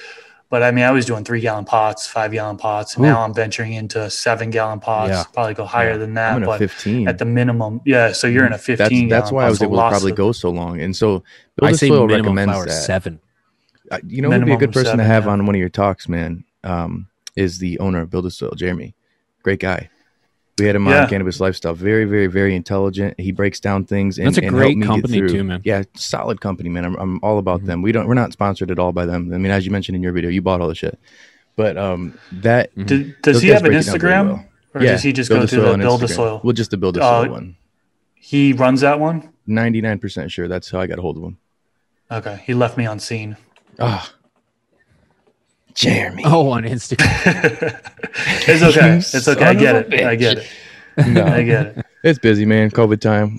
[0.50, 2.94] But I mean, I was doing three gallon pots, five gallon pots.
[2.96, 3.08] And Ooh.
[3.08, 5.10] now I'm venturing into seven gallon pots.
[5.10, 5.24] Yeah.
[5.34, 5.96] Probably go higher Yeah.
[5.98, 7.08] than I'm that, in a but 15.
[7.08, 8.12] at the minimum, yeah.
[8.12, 9.08] So you're in a 15.
[9.08, 10.80] that's gallon why I was so able to probably of- go so long.
[10.80, 11.16] And so
[11.60, 12.70] I Build a say Soil minimum recommends flour that.
[12.72, 13.20] seven.
[13.90, 15.30] Uh, you know, who would be a good person seven, to have yeah.
[15.32, 16.44] on one of your talks, man.
[16.64, 18.94] Um, is the owner of Build a Soil, Jeremy.
[19.42, 19.88] Great guy.
[20.58, 21.02] We had him Yeah.
[21.04, 21.72] on Cannabis Lifestyle.
[21.74, 23.18] Very, very, very intelligent.
[23.20, 24.18] He breaks down things.
[24.18, 25.60] And, That's a and great me company too, man.
[25.64, 26.84] Yeah, solid company, man.
[26.84, 27.66] I'm, I'm all about Mhm.
[27.66, 27.82] them.
[27.82, 28.08] We don't.
[28.08, 29.32] We're not sponsored at all by them.
[29.32, 30.98] I mean, as you mentioned in your video, you bought all the shit.
[31.54, 32.86] But um, that Mhm.
[32.86, 34.44] Did, does he have an break it down very Instagram, well.
[34.74, 36.14] or yeah, does he just go a through the on Build a Instagram.
[36.16, 36.40] Soil?
[36.42, 37.56] Well, just the Build a Uh, Soil one.
[38.16, 39.28] He runs that one.
[39.48, 41.38] 99% sure that's how I got a hold of him.
[42.10, 43.36] Okay, he left me on seen.
[43.78, 44.12] Ah,
[45.74, 46.22] Jeremy.
[46.26, 47.80] Oh, on Instagram.
[48.48, 48.96] it's okay.
[48.96, 49.44] It's okay.
[49.44, 50.04] I get it.
[50.04, 50.46] I get it.
[51.06, 51.24] No.
[51.24, 51.86] I get it.
[52.02, 52.70] It's busy, man.
[52.70, 53.38] COVID time,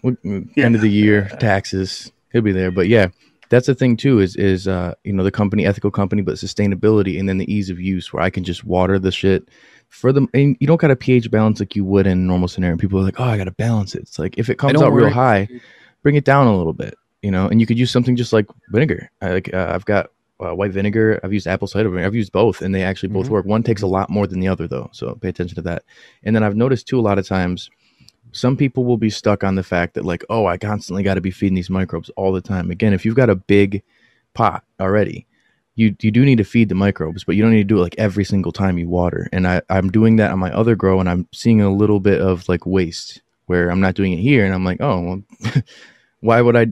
[0.55, 0.65] Yeah.
[0.65, 2.11] end of the year, taxes.
[2.31, 3.07] He'll be there, but yeah,
[3.49, 4.19] that's the thing too.
[4.19, 7.69] Is is uh you know the company, ethical company, but sustainability, and then the ease
[7.69, 9.49] of use, where I can just water the shit
[9.89, 12.47] for them, and you don't got a pH balance like you would in a normal
[12.47, 12.77] scenario.
[12.77, 14.03] People are like, oh, I got to balance it.
[14.03, 15.47] It's like if it comes don't out real high,
[16.03, 17.47] bring it down a little bit, you know.
[17.47, 19.09] And you could use something just like vinegar.
[19.21, 21.19] I, like uh, I've got uh, white vinegar.
[21.23, 22.07] I've used apple cider vinegar.
[22.07, 23.31] I've used both, and they actually both Mhm.
[23.31, 23.45] work.
[23.45, 25.83] One takes a lot more than the other, though, so pay attention to that.
[26.23, 27.69] And then I've noticed too a lot of times
[28.31, 31.21] some people will be stuck on the fact that like oh i constantly got to
[31.21, 33.81] be feeding these microbes all the time again if you've got a big
[34.35, 35.25] pot already
[35.73, 37.81] you you do need to feed the microbes but you don't need to do it
[37.81, 40.99] like every single time you water and i i'm doing that on my other grow
[40.99, 44.45] and i'm seeing a little bit of like waste where i'm not doing it here
[44.45, 45.63] and i'm like oh well
[46.19, 46.67] why would i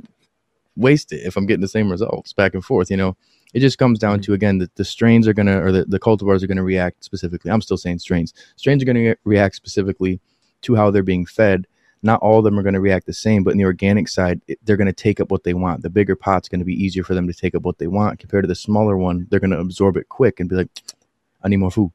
[0.76, 3.18] waste it if i'm getting the same results back and forth you know
[3.54, 6.00] it just comes down to again that the strains are going to or the, the
[6.00, 9.56] cultivars are going to react specifically i'm still saying strains strains are going to react
[9.56, 10.20] specifically
[10.62, 11.68] to how they're being fed.
[12.04, 14.42] Not all of them are going to react the same, but in the organic side,
[14.48, 15.82] it- they're going to take up what they want.
[15.82, 18.20] The bigger pot's going to be easier for them to take up what they want
[18.20, 19.28] compared to the smaller one.
[19.30, 20.70] They're going to absorb it quick and be like,
[21.44, 21.92] I need more food.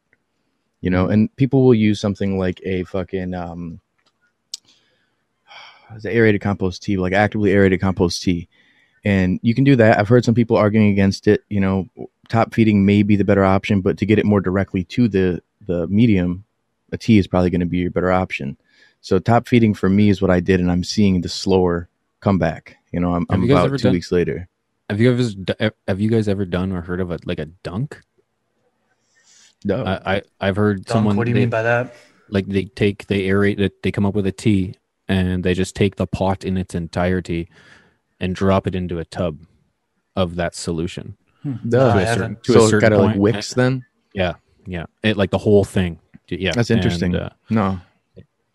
[0.81, 3.81] You know, and people will use something like a fucking um,
[6.01, 8.49] the aerated compost tea, like actively aerated compost tea,
[9.05, 9.99] and you can do that.
[9.99, 11.43] I've heard some people arguing against it.
[11.49, 11.88] You know,
[12.29, 15.43] top feeding may be the better option, but to get it more directly to the
[15.67, 16.45] the medium,
[16.93, 18.57] a tea is probably going to be your better option.
[19.01, 21.88] So top feeding for me is what I did, and I'm seeing the slower
[22.21, 22.77] comeback.
[22.93, 24.49] You know, I'm, I'm you about two done- weeks later.
[24.91, 28.01] have you ever have you guys ever done or heard of a like a dunk?
[29.65, 31.95] No, I, I I've heard Dunk, someone what do you they- mean by that?
[32.29, 34.75] like they take they aerate it they come up with a tea
[35.07, 37.49] and they just take the pot in its entirety
[38.23, 39.39] and drop it into a tub
[40.17, 41.55] of that solution Hmm.
[41.69, 41.89] Duh.
[41.89, 43.85] No, to a certain, to so a certain kind of like wicks then.
[44.15, 47.15] yeah yeah, it like the whole thing yeah That's interesting.
[47.17, 47.81] and, uh, No,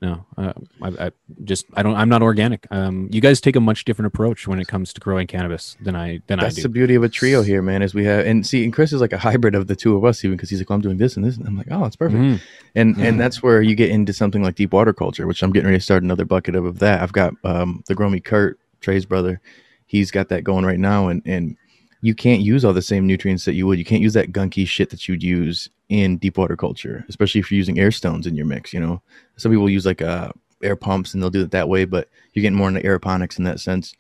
[0.01, 0.25] no.
[0.37, 1.11] Uh, I, I
[1.43, 1.95] just I don't.
[1.95, 2.65] I'm not organic.
[2.71, 5.95] Um, you guys take a much different approach when it comes to growing cannabis than
[5.97, 6.61] I than That's I do.
[6.63, 7.81] the beauty of a trio here, man.
[7.81, 10.05] Is we have and see, and Chris is like a hybrid of the two of
[10.05, 11.83] us, even because he's like, well, I'm doing this and this, and I'm like, oh,
[11.85, 12.21] it's perfect.
[12.21, 12.39] Mhm.
[12.75, 13.03] And Mhm.
[13.03, 15.79] and that's where you get into something like deep water culture, which I'm getting ready
[15.79, 17.01] to start another bucket of, of that.
[17.01, 19.41] I've got um, the Gromy Kurt, Trey's brother.
[19.85, 21.57] He's got that going right now, and and
[22.01, 23.79] you can't use all the same nutrients that you would.
[23.79, 27.51] You can't use that gunky shit that you'd use in deep water culture, especially if
[27.51, 28.73] you're using air stones in your mix.
[28.73, 29.01] You know,
[29.37, 30.31] some people use like uh,
[30.63, 33.45] air pumps and they'll do it that way, but you're getting more into aeroponics in
[33.45, 33.93] that sense.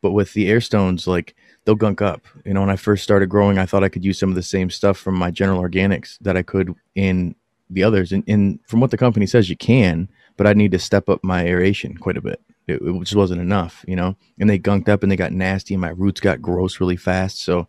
[0.00, 2.26] But with the air stones, like they'll gunk up.
[2.44, 4.42] You know, when I first started growing, I thought I could use some of the
[4.42, 7.34] same stuff from my general organics that I could in
[7.70, 8.12] the others.
[8.12, 11.22] And, and from what the company says, you can, but I need to step up
[11.22, 12.40] my aeration quite a bit.
[12.66, 14.16] It, it just wasn't enough, you know.
[14.38, 17.40] And they gunked up and they got nasty, and my roots got gross really fast.
[17.40, 17.68] So,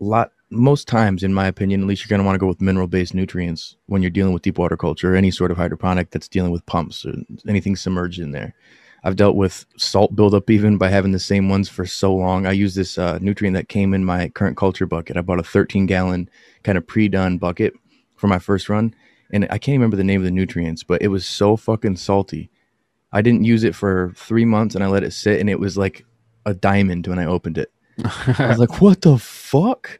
[0.00, 2.46] a lot most times, in my opinion, at least you're going to want to go
[2.46, 5.56] with mineral based nutrients when you're dealing with deep water culture or any sort of
[5.56, 7.14] hydroponic that's dealing with pumps or
[7.48, 8.54] anything submerged in there.
[9.02, 12.46] I've dealt with salt buildup even by having the same ones for so long.
[12.46, 15.16] I use this uh, nutrient that came in my current culture bucket.
[15.16, 16.28] I bought a 13 gallon
[16.64, 17.72] kind of pre done bucket
[18.16, 18.94] for my first run.
[19.32, 22.50] And I can't remember the name of the nutrients, but it was so fucking salty.
[23.12, 25.76] I didn't use it for three months and I let it sit and it was
[25.76, 26.04] like
[26.46, 27.72] a diamond when I opened it.
[28.38, 29.98] I was like, what the fuck?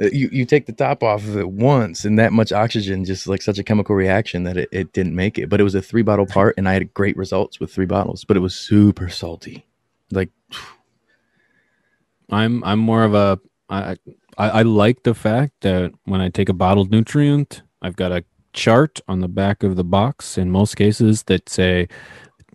[0.00, 3.26] Uh, You, you take the top off of it once and that much oxygen, just
[3.26, 5.48] like such a chemical reaction that it, it didn't make it.
[5.48, 8.24] But it was a three bottle part and I had great results with three bottles,
[8.24, 9.66] but it was super salty.
[10.10, 10.30] Like,
[12.30, 13.96] I'm I'm more of a I,
[14.38, 18.24] I I like the fact that when I take a bottled nutrient, I've got a
[18.52, 21.88] chart on the back of the box in most cases that say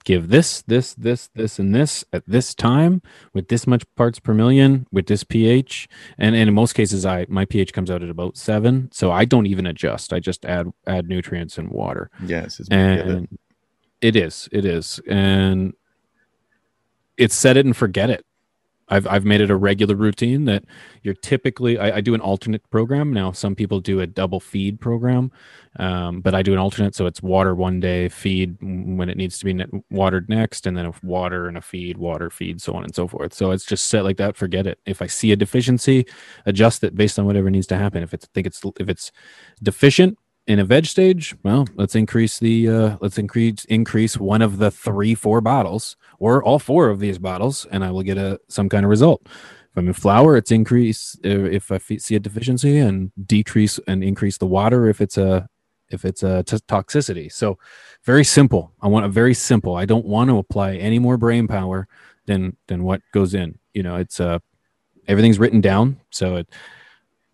[0.08, 3.02] give this this this this and this at this time
[3.34, 5.89] with this much parts per million with this pH.
[6.17, 9.26] And, and in most cases I my pH comes out at about 7 so I
[9.26, 10.13] don't even adjust.
[10.13, 12.10] I just add add nutrients and water.
[12.26, 13.28] Yes, it's and
[14.00, 15.02] it is it is.
[15.10, 15.74] And
[17.17, 18.26] it's set it and forget it
[18.89, 20.63] I've, I've made it a regular routine that
[21.04, 23.12] you're typically I, I do an alternate program.
[23.12, 25.32] Now some people do a double feed program
[25.80, 26.95] um, but i do an alternate.
[26.95, 30.88] So it's water one day feed when it needs to be watered next and then
[30.88, 33.34] a water and a feed water feed so on and so forth.
[33.34, 34.80] So it's just set like that forget it.
[34.86, 36.06] If i see a deficiency
[36.45, 38.04] adjust it based on whatever needs to happen.
[38.04, 39.12] If it's think it's if it's
[39.62, 40.17] deficient
[40.48, 44.72] in a veg stage, well, let's increase the uh, let's increase increase one of the
[44.72, 48.70] three four bottles or all four of these bottles, and I will get a some
[48.70, 49.22] kind of result.
[49.26, 54.04] If I'm in flower, it's increase uh, if I see a deficiency and decrease and
[54.04, 55.50] increase the water if it's a
[55.90, 57.32] if it's a t- toxicity.
[57.32, 57.60] So
[58.04, 58.72] very simple.
[58.82, 59.76] I want a very simple.
[59.76, 61.88] I don't want to apply any more brain power
[62.26, 63.60] than than what goes in.
[63.74, 64.40] You know, it's uh
[65.10, 66.50] everything's written down, so it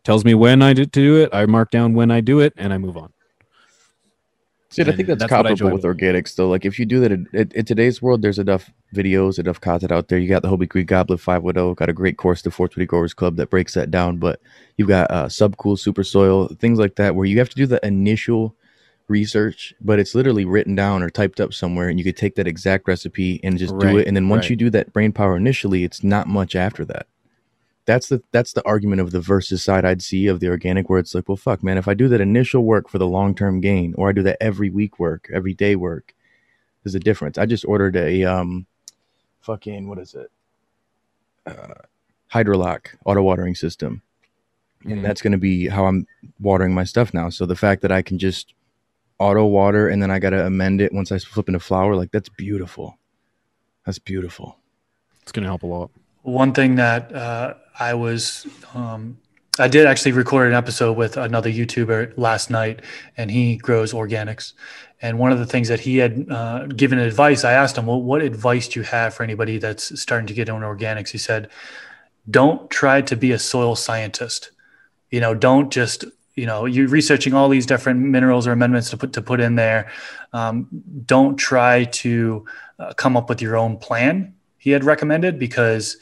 [0.03, 1.29] tells me when I do, to do it.
[1.33, 3.13] I mark down when I do it, and I move on.
[4.69, 6.49] See, I think that's, that's comparable enjoy with organics, though.
[6.49, 9.91] Like, if you do that in, in, in today's world, there's enough videos, enough content
[9.91, 10.17] out there.
[10.17, 13.35] You got the Hobie Creek Goblet 510, got a great course, the 420 Growers Club,
[13.35, 14.17] that breaks that down.
[14.17, 14.41] But
[14.77, 17.85] you've got uh, Subcool, Super Soil, things like that, where you have to do the
[17.85, 18.55] initial
[19.07, 22.47] research, but it's literally written down or typed up somewhere, and you could take that
[22.47, 24.07] exact recipe and just do it.
[24.07, 24.51] And then once right.
[24.51, 27.05] you do that brain power initially, it's not much after that.
[27.85, 30.99] That's the that's the argument of the versus side I'd see of the organic, where
[30.99, 33.59] it's like, well, fuck, man, if I do that initial work for the long term
[33.59, 36.13] gain, or I do that every week work, every day work,
[36.83, 37.37] there's a difference.
[37.37, 38.65] I just ordered a um,
[39.41, 40.31] fucking what is it,
[41.45, 41.73] uh,
[42.31, 44.01] Hydrolock auto watering system,
[44.85, 45.01] and Mhm.
[45.01, 46.07] that's going to be how I'm
[46.39, 47.29] watering my stuff now.
[47.29, 48.53] So the fact that I can just
[49.19, 52.11] auto water and then I got to amend it once I flip into flower, like
[52.11, 52.97] that's beautiful.
[53.85, 54.57] That's beautiful.
[55.21, 55.91] It's going to help a lot.
[56.23, 59.17] One thing that uh, I was, um,
[59.59, 62.81] I did actually record an episode with another YouTuber last night,
[63.17, 64.53] and he grows organics.
[65.01, 68.01] And one of the things that he had uh, given advice, I asked him, "Well,
[68.01, 71.49] what advice do you have for anybody that's starting to get into organics?" He said,
[72.29, 74.51] "Don't try to be a soil scientist.
[75.11, 76.05] You know, don't just."
[76.35, 79.53] You know, you're researching all these different minerals or amendments to put to put in
[79.53, 79.91] there.
[80.31, 80.67] Um,
[81.05, 82.43] don't try to
[82.79, 84.33] uh, come up with your own plan.
[84.63, 85.97] He had recommended because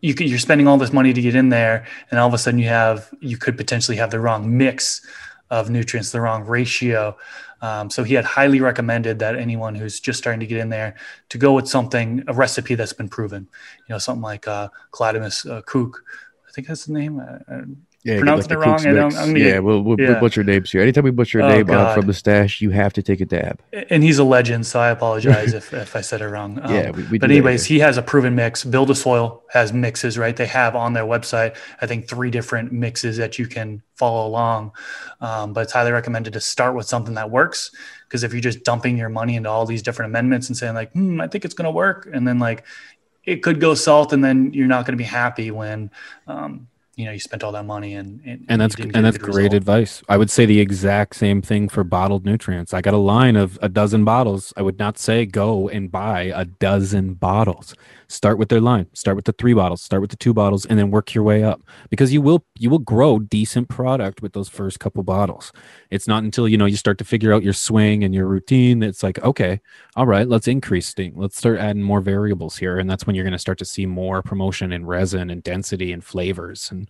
[0.00, 2.38] you could, you're spending all this money to get in there, and all of a
[2.38, 5.06] sudden you have you could potentially have the wrong mix
[5.48, 7.16] of nutrients, the wrong ratio.
[7.62, 10.96] Um, so he had highly recommended that anyone who's just starting to get in there
[11.28, 13.48] to go with something a recipe that's been proven.
[13.86, 16.02] You know, something like uh, Cladamus uh, Kook,
[16.48, 17.20] I think that's the name.
[17.20, 17.62] Uh, uh,
[18.04, 20.20] Yeah, pronouncing the it wrong, and I'm- yeah, we'll, we'll, yeah.
[20.20, 20.82] butcher Dave's here.
[20.82, 21.94] Anytime we butcher a Oh, Dave uh, God.
[21.94, 23.60] from the stash, you have to take a dab.
[23.88, 26.58] and he's a legend, so I apologize if, if I said it wrong.
[26.62, 28.62] Um, Yeah, we- we but anyways, he has a proven mix.
[28.62, 30.36] Build a Soil has mixes, right?
[30.36, 34.72] They have on their website, I think, three different mixes that you can follow along.
[35.22, 37.70] Um, but it's highly recommended to start with something that works.
[38.06, 40.92] Because if you're just dumping your money into all these different amendments and saying like,
[40.92, 42.64] hmm, I think it's going to work, and then like
[43.24, 45.90] it could go salt, and then you're not going to be happy when,
[46.26, 48.98] um, you know, you spent all that money and and, and that's you didn't get
[48.98, 49.54] and that's great result.
[49.54, 50.02] advice.
[50.08, 52.72] I would say the exact same thing for bottled nutrients.
[52.72, 54.52] I got a line of a dozen bottles.
[54.56, 57.74] I would not say go and buy a dozen bottles.
[58.14, 58.86] Start with their line.
[58.92, 59.82] Start with the three bottles.
[59.82, 62.70] Start with the two bottles, and then work your way up because you will you
[62.70, 65.52] will grow decent product with those first couple bottles.
[65.90, 68.78] It's not until you know you start to figure out your swing and your routine
[68.78, 69.60] that's like okay,
[69.96, 71.12] all right, let's increase thing.
[71.16, 73.86] Let's start adding more variables here, and that's when you're going to start to see
[73.86, 76.88] more promotion in resin and density and flavors and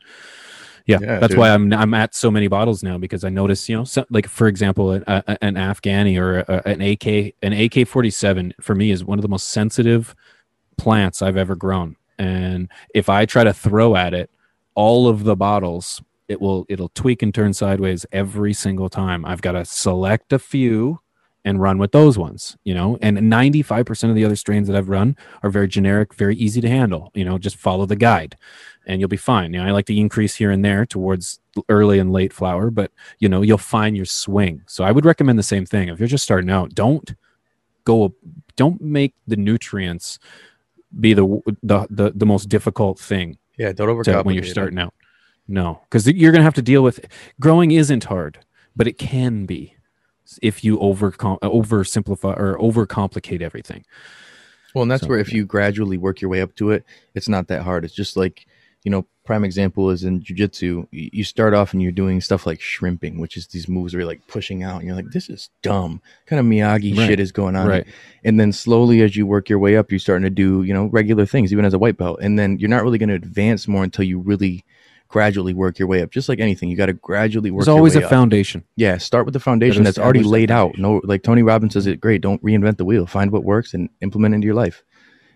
[0.87, 1.39] yeah, Yeah, that's dude.
[1.39, 4.29] why I'm I'm at so many bottles now because I notice you know so, like
[4.29, 8.75] for example an, a, an Afghani or a, an AK an AK forty seven for
[8.75, 10.15] me is one of the most sensitive
[10.77, 14.31] plants I've ever grown and if I try to throw at it
[14.75, 19.43] all of the bottles it will it'll tweak and turn sideways every single time I've
[19.43, 21.01] got to select a few
[21.47, 24.89] and run with those ones you know and 95% of the other strains that I've
[24.89, 28.37] run are very generic very easy to handle you know just follow the guide
[28.87, 29.53] and you'll be fine.
[29.53, 32.93] You know, I like to increase here and there towards early and late flower, but
[33.19, 34.63] you know, you'll find your swing.
[34.67, 35.89] So I would recommend the same thing.
[35.89, 37.15] If you're just starting out, don't
[37.85, 38.15] go
[38.57, 40.19] don't make the nutrients
[41.01, 41.27] be the
[41.63, 44.95] the the, the most difficult thing Yeah, don't to, overcomplicate when you're starting out.
[45.47, 47.07] No, because you're going to have to deal with
[47.39, 48.39] growing isn't hard,
[48.75, 49.77] but it can be
[50.41, 53.85] if you over oversimplify or overcomplicate everything.
[54.75, 57.29] Well, and that's So, where if you gradually work your way up to it, it's
[57.29, 57.85] not that hard.
[57.85, 58.47] It's just like,
[58.85, 60.87] you know, prime example is in jujitsu.
[60.91, 64.07] You start off and you're doing stuff like shrimping, which is these moves where you're
[64.09, 66.03] like pushing out and you're like, this is dumb.
[66.27, 67.07] kind of Miyagi Right.
[67.09, 67.67] shit is going on.
[67.67, 67.87] Right.
[68.23, 70.87] And then slowly as you work your way up, you're starting to do, you know,
[70.87, 72.19] regular things, even as a white belt.
[72.21, 74.65] And then you're not really going to advance more until you really
[75.09, 76.11] gradually work your way up.
[76.11, 78.11] Just like anything, you got to gradually work There's always a up.
[78.11, 78.65] foundation.
[78.77, 80.77] Yeah, start with the foundation that's already laid out.
[80.77, 82.21] No, like Tony Robbins says it great.
[82.21, 83.07] Don't reinvent the wheel.
[83.07, 84.83] Find what works and implement into your life.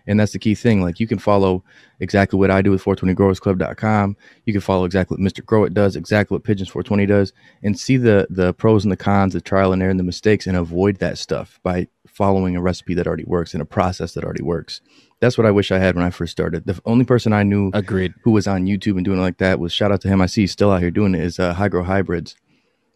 [0.07, 0.81] And that's the key thing.
[0.81, 1.63] Like you can follow
[1.99, 4.17] exactly what I do with 420growersclub.com.
[4.45, 5.45] You can follow exactly what Mr.
[5.45, 7.33] Grow It does, exactly what Pigeons 420 does,
[7.63, 10.47] and see the the pros and the cons, the trial and error and the mistakes,
[10.47, 14.23] and avoid that stuff by following a recipe that already works and a process that
[14.23, 14.81] already works.
[15.19, 16.65] That's what I wish I had when I first started.
[16.65, 18.13] The only person I knew Agreed.
[18.23, 20.21] who was on YouTube and doing it like that was shout out to him.
[20.21, 21.21] I see he's still out here doing it.
[21.21, 22.35] Is uh, High Grow Hybrids.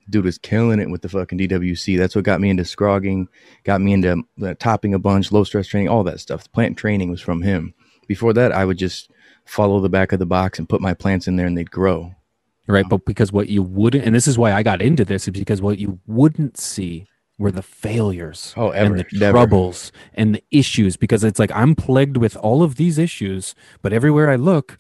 [0.10, 1.98] Dude was killing it with the fucking DWC.
[1.98, 3.28] That's what got me into scrogging,
[3.64, 6.44] got me into uh, topping a bunch, low stress training, all that stuff.
[6.44, 7.74] The plant training was from him.
[8.08, 9.10] Before that, I would just
[9.46, 12.14] follow the back of the box and put my plants in there and they'd grow.
[12.68, 12.86] right?
[12.90, 15.62] But because what you wouldn't, and this is why I got into this, is because
[15.62, 19.32] what you wouldn't see were the failures Oh, ever, and the never.
[19.38, 20.98] troubles and the issues.
[20.98, 24.80] Because it's like I'm plagued with all of these issues, but everywhere I look,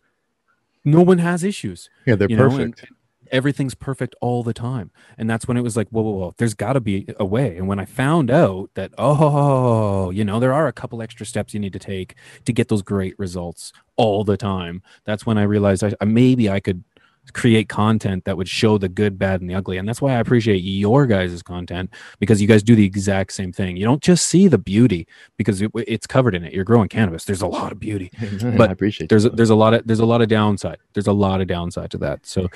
[0.85, 1.89] no one has issues.
[2.05, 2.91] Yeah, they're you know, and perfect.
[3.33, 4.91] Everything's perfect all the time.
[5.17, 7.57] And that's when it was like, whoa, whoa, whoa, there's got to be a way.
[7.57, 11.53] And when I found out that, oh, you know, there are a couple extra steps
[11.53, 12.15] you need to take
[12.45, 16.59] to get those great results all the time, that's when I realized I, maybe I
[16.59, 16.83] could
[17.31, 19.77] create content that would show the good, bad, and the ugly.
[19.77, 23.51] And that's why I appreciate your guys' content because you guys do the exact same
[23.51, 23.77] thing.
[23.77, 25.07] You don't just see the beauty
[25.37, 26.53] because it, it's covered in it.
[26.53, 27.23] You're growing cannabis.
[27.25, 28.11] There's a lot of beauty
[28.57, 29.37] but I appreciate there's a, that.
[29.37, 30.77] there's a lot of there's a lot of downside.
[30.93, 32.25] There's a lot of downside to that.
[32.25, 32.49] So,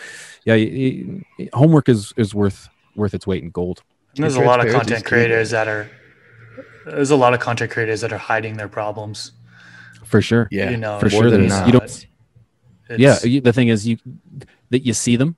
[0.45, 3.83] yeah, y- y- homework is is worth worth its weight in gold.
[4.15, 5.89] And there's a lot of content creators that are
[6.85, 9.31] there's a lot of content creators that are hiding their problems.
[10.05, 10.47] For sure.
[10.51, 11.53] yeah, you know, for sure than there is.
[11.53, 11.65] not.
[11.67, 11.83] You don't.
[11.83, 12.05] It's-
[13.23, 13.97] Yeah, the thing is, you
[14.69, 15.35] that you see them,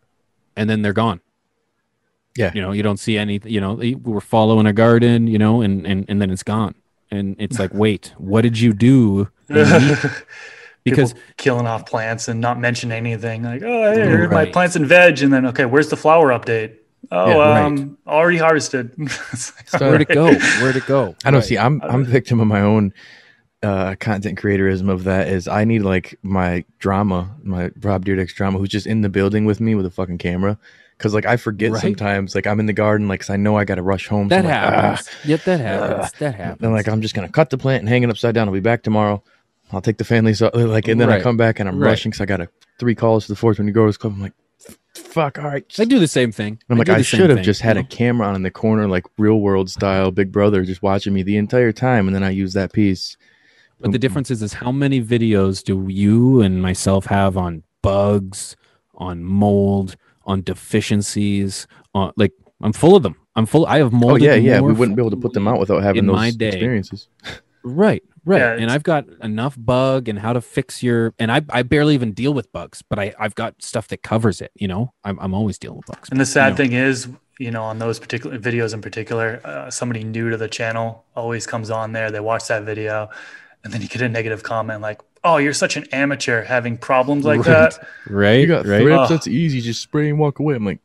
[0.56, 1.22] and then they're gone.
[2.38, 2.52] Yeah.
[2.54, 3.40] You know, you don't see any.
[3.44, 5.28] You know, we we're following a garden.
[5.28, 6.76] You know, and and and then it's gone.
[7.12, 9.30] And it's like, wait, what did you do?
[10.86, 14.78] Because People killing off plants and not mention anything like, oh, hey, here's my plants
[14.78, 16.76] and veg, and then okay, where's the flower update?
[17.12, 17.64] Oh, Yeah, right.
[17.66, 18.98] um, already harvested.
[18.98, 19.12] Like,
[19.66, 20.34] So- where'd it go?
[20.62, 21.16] Where'd it go?
[21.26, 21.44] I don't Right.
[21.48, 21.58] see.
[21.58, 22.94] I'm I'm victim of my own
[23.64, 25.28] uh content creatorism of that.
[25.28, 29.46] Is I need like my drama, my Rob Dyrdek's drama, who's just in the building
[29.46, 30.58] with me with a fucking camera.
[30.98, 31.82] Cause like I forget Right.
[31.82, 32.36] sometimes.
[32.36, 34.28] Like I'm in the garden, like 'cause I know I got to rush home.
[34.30, 34.58] That like, "Ah."
[34.96, 35.10] happens.
[35.26, 36.12] Yep, that happens.
[36.20, 36.60] that happens.
[36.62, 38.48] Then like I'm just gonna cut the plant and hang it upside down.
[38.48, 39.24] I'll be back tomorrow.
[39.72, 41.90] I'll take the family so like, and then I come back and I'm Right.
[41.92, 44.14] rushing because I got a three calls to the 420 Growers Club.
[44.14, 44.34] I'm like,
[44.96, 45.64] fuck, all right.
[45.78, 46.60] I do the same thing.
[46.70, 48.88] I'm like, I should have thing, just you had a camera on in the corner,
[48.88, 52.30] like real world style, Big Brother, just watching me the entire time, and then I
[52.32, 53.16] use that piece.
[53.80, 58.56] But the difference is, is how many videos do you and myself have on bugs,
[58.96, 63.16] on mold, on deficiencies, on like I'm full of them.
[63.36, 63.66] I'm full.
[63.66, 64.14] I have mold.
[64.14, 64.60] Oh yeah, yeah.
[64.60, 66.50] We wouldn't be able to put them out without having those my day.
[66.50, 67.08] experiences.
[67.62, 68.40] Right, right.
[68.40, 71.14] Yeah, and I've got enough bug and how to fix your.
[71.20, 74.40] And I, I barely even deal with bugs, but I, I've got stuff that covers
[74.40, 74.52] it.
[74.56, 76.08] You know, I'm, I'm always dealing with bugs.
[76.10, 76.56] And the sad know.
[76.56, 80.48] thing is, you know, on those particular videos in particular, uh, somebody new to the
[80.48, 82.12] channel always comes on there.
[82.12, 83.10] They watch that video,
[83.64, 87.26] and then you get a negative comment like, "Oh, you're such an amateur having problems
[87.26, 87.72] like Right.
[87.72, 88.82] that." right, You got right.
[88.82, 89.00] thrips.
[89.02, 89.10] Ugh.
[89.10, 89.62] that's easy.
[89.62, 90.56] Just spray and walk away.
[90.56, 90.80] I'm like,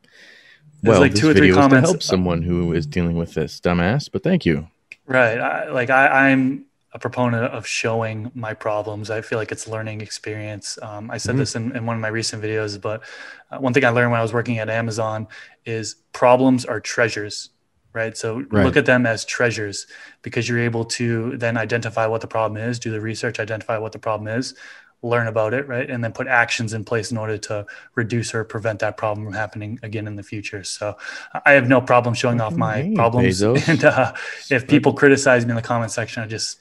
[0.83, 3.35] well, like this two or three video is to help someone who is dealing with
[3.35, 4.11] this, dumbass.
[4.13, 4.69] But thank you.
[5.07, 5.39] Right.
[5.39, 9.11] I, like I, I'm a proponent of showing my problems.
[9.11, 10.79] I feel like it's a learning experience.
[10.81, 11.39] Um, I said Mhm.
[11.39, 13.03] this in, in one of my recent videos, but
[13.51, 15.27] uh, one thing I learned when I was working at Amazon
[15.67, 17.51] is problems are treasures.
[17.95, 18.17] Right.
[18.17, 18.65] So Right.
[18.65, 19.87] look at them as treasures
[20.23, 23.93] because you're able to then identify what the problem is, do the research, identify what
[23.93, 24.55] the problem is,
[25.01, 25.89] learn about it, right?
[25.89, 29.35] And then put actions in place in order to reduce or prevent that problem from
[29.35, 30.65] happening again in the future.
[30.65, 30.97] So
[31.45, 33.41] I have no problem showing off my Hey, problems.
[33.41, 33.69] Bezos.
[33.69, 34.15] And uh,
[34.51, 36.59] if people criticize me in the comment section, I just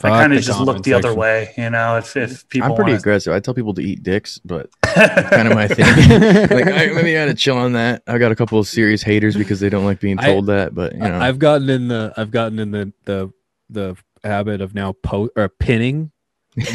[0.00, 1.98] Fuck I kind of just look comment the other way, you know.
[1.98, 3.34] If if people I'm pretty wanna- aggressive.
[3.34, 5.84] I tell people to eat dicks, but kind of my thing.
[6.50, 8.02] like, I, maybe I had to chill on that.
[8.06, 10.74] I got a couple of serious haters because they don't like being I- told that.
[10.74, 13.30] But you know, I, have gotten in the I've gotten in the the
[13.68, 16.12] the habit of now po- or pinning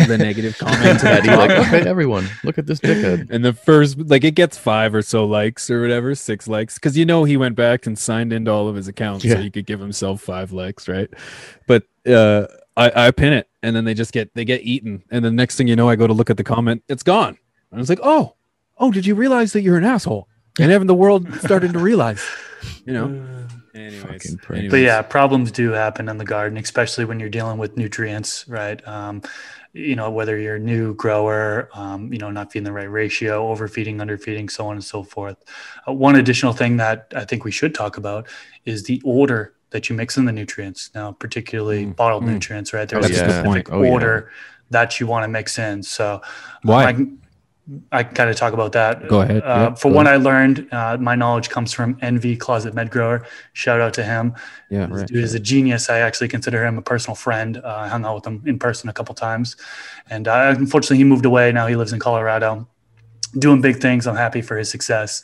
[0.07, 1.03] the negative comments.
[1.03, 1.59] at the like, top.
[1.59, 2.29] look at everyone.
[2.43, 3.31] Look at this dickhead.
[3.31, 6.95] and the first like it gets five or so likes or whatever six likes because
[6.95, 9.65] you know he went back and signed into all of his accounts so he could
[9.65, 11.09] give himself five likes right
[11.67, 12.45] but uh
[12.77, 15.55] I, I pin it and then they just get they get eaten and the next
[15.55, 17.37] thing you know i go to look at the comment it's gone
[17.71, 18.35] and it's like oh
[18.77, 20.27] oh did you realize that you're an asshole
[20.59, 22.23] and having the world starting to realize
[22.85, 23.25] you know
[23.75, 24.71] anyways, anyways.
[24.71, 28.85] But yeah, problems do happen in the garden, especially when you're dealing with nutrients, right?
[28.87, 29.21] Um,
[29.73, 33.49] you know, whether you're a new grower, um, you know, not feeding the right ratio,
[33.49, 35.37] overfeeding, underfeeding, so on and so forth.
[35.87, 38.27] Uh, one additional thing that I think we should talk about
[38.63, 40.89] is the order that you mix in the nutrients.
[40.95, 42.29] Now, particularly Mm, bottled mm.
[42.33, 42.87] nutrients, right?
[42.87, 43.77] There's That's a a good specific point.
[43.77, 43.91] Oh, yeah.
[43.95, 44.31] order
[44.71, 45.83] that you want to mix in.
[45.83, 46.21] So,
[46.63, 46.81] Why?
[46.89, 46.95] I,
[47.91, 49.07] I kind of talk about that.
[49.07, 49.41] Go ahead.
[49.43, 52.89] Uh, Yeah, for go what I learned, uh, my knowledge comes from NV Closet Med
[52.89, 53.25] Grower.
[53.53, 54.33] Shout out to him.
[54.69, 55.89] yeah This right dude is a genius.
[55.89, 57.57] I actually consider him a personal friend.
[57.57, 59.57] Uh, I hung out with him in person a couple times,
[60.13, 61.51] and uh, unfortunately, he moved away.
[61.51, 62.49] Now he lives in Colorado,
[63.27, 64.07] doing big things.
[64.07, 65.23] I'm happy for his success.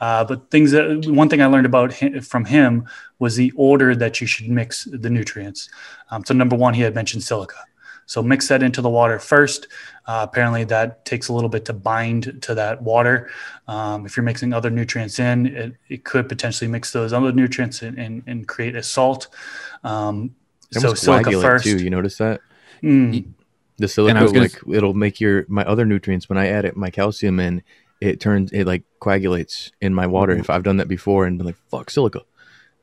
[0.00, 2.86] Uh, but things that one thing I learned about him, from him
[3.18, 5.68] was the order that you should mix the nutrients.
[6.10, 7.56] Um, so number one, he had mentioned silica.
[8.06, 9.66] So mix that into the water first.
[10.06, 13.28] Uh, apparently, that takes a little bit to bind to that water.
[13.66, 17.82] Um, if you're mixing other nutrients in, it, it could potentially mix those other nutrients
[17.82, 19.28] and, and, and create a salt.
[19.84, 20.34] Um,
[20.70, 21.64] so silica first.
[21.64, 21.76] too.
[21.78, 22.40] You notice that
[22.82, 23.32] Mm,
[23.78, 27.40] the silica, like it'll make your my other nutrients when I add it my calcium
[27.40, 27.62] in,
[28.00, 30.34] it turns it like coagulates in my water.
[30.34, 30.40] Mhm.
[30.40, 32.22] If I've done that before and been like fuck silica,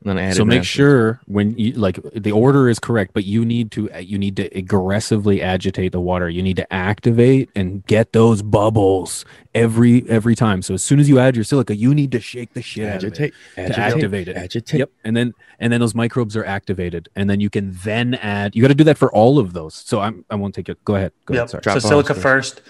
[0.02, 3.44] then I add so make sure when you like the order is correct but you
[3.44, 6.28] need to you need to aggressively agitate the water.
[6.28, 9.24] You need to activate and get those bubbles
[9.54, 10.62] every every time.
[10.62, 13.02] So as soon as you add your silica you need to shake the shit out
[13.02, 14.36] of it agitate, agitate, to activate it.
[14.36, 14.78] agitate.
[14.80, 14.90] yep.
[15.02, 17.08] And then and then those microbes are activated.
[17.16, 19.74] And then you can then add you got to do that for all of those.
[19.74, 21.12] So i'm i won't take it go ahead.
[21.24, 21.48] Go yep.
[21.48, 21.62] ahead sorry.
[21.62, 22.56] So bombs silica first.
[22.56, 22.62] first,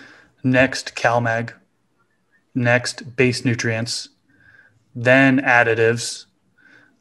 [0.45, 1.53] next CalMag,
[2.55, 4.11] next base nutrients,
[4.95, 6.26] then additives,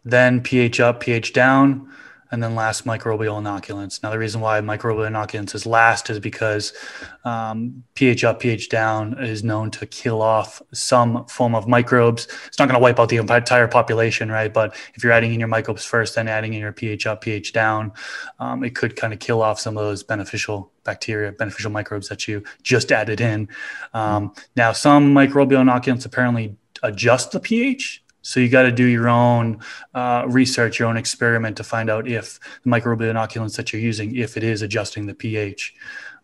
[0.06, 1.89] then pH up, pH down,
[2.32, 4.01] and then last microbial inoculants.
[4.01, 6.74] Now, the reason why microbial inoculants is last is because
[7.24, 12.28] um, pH up, pH down is known to kill off some form of microbes.
[12.47, 14.53] It's not going to wipe out the entire population, right?
[14.53, 17.53] But if you're adding in your microbes first, then adding in your pH up, pH
[17.53, 17.93] down,
[18.39, 22.28] um, it could kind of kill off some of those beneficial bacteria, beneficial microbes that
[22.28, 23.47] you just added in.
[23.93, 28.03] Um, Now, some microbial inoculants apparently adjust the pH.
[28.26, 29.60] So you got to do your own
[29.94, 34.16] uh, research, your own experiment to find out if the microbial inoculants that you're using,
[34.16, 35.76] if it is adjusting the pH.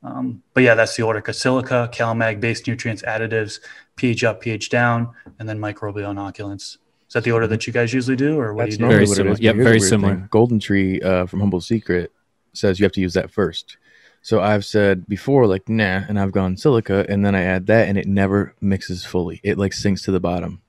[0.02, 3.60] Um, but yeah, that's the order: silica, CalMag, base nutrients, additives,
[3.98, 6.78] pH up, pH down, and then microbial inoculants.
[7.08, 8.96] Is that the order that you guys usually do, or what That's do you do?
[8.96, 9.38] Very normally similar.
[9.40, 10.16] Yep, very similar.
[10.16, 10.28] thing.
[10.32, 12.12] Golden Tree uh, from Humboldt Secret
[12.54, 13.78] says you have to use that first.
[14.24, 17.88] So I've said before, like, nah, and I've gone silica, and then I add that,
[17.88, 19.40] and it never mixes fully.
[19.44, 20.64] It like sinks to the bottom.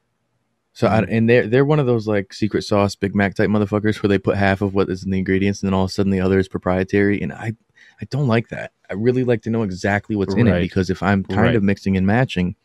[0.74, 1.12] So I, Mm-hmm.
[1.12, 4.18] and they're they're one of those like secret sauce Big Mac type motherfuckers where they
[4.18, 6.20] put half of what is in the ingredients, and then all of a sudden the
[6.20, 7.20] other is proprietary.
[7.20, 7.52] And I
[8.00, 8.72] I don't like that.
[8.90, 11.54] I really like to know exactly what's in it because if I'm kind Right.
[11.56, 12.56] of mixing and matching,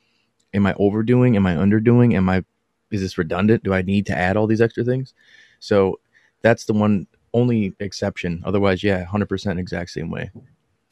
[0.54, 1.36] am I overdoing?
[1.36, 2.16] Am I underdoing?
[2.16, 2.44] Am I
[2.92, 3.64] is this redundant?
[3.64, 5.14] Do I need to add all these extra things?
[5.60, 6.00] So
[6.42, 8.42] that's the one only exception.
[8.46, 10.32] Otherwise, yeah, hundred percent exact same way.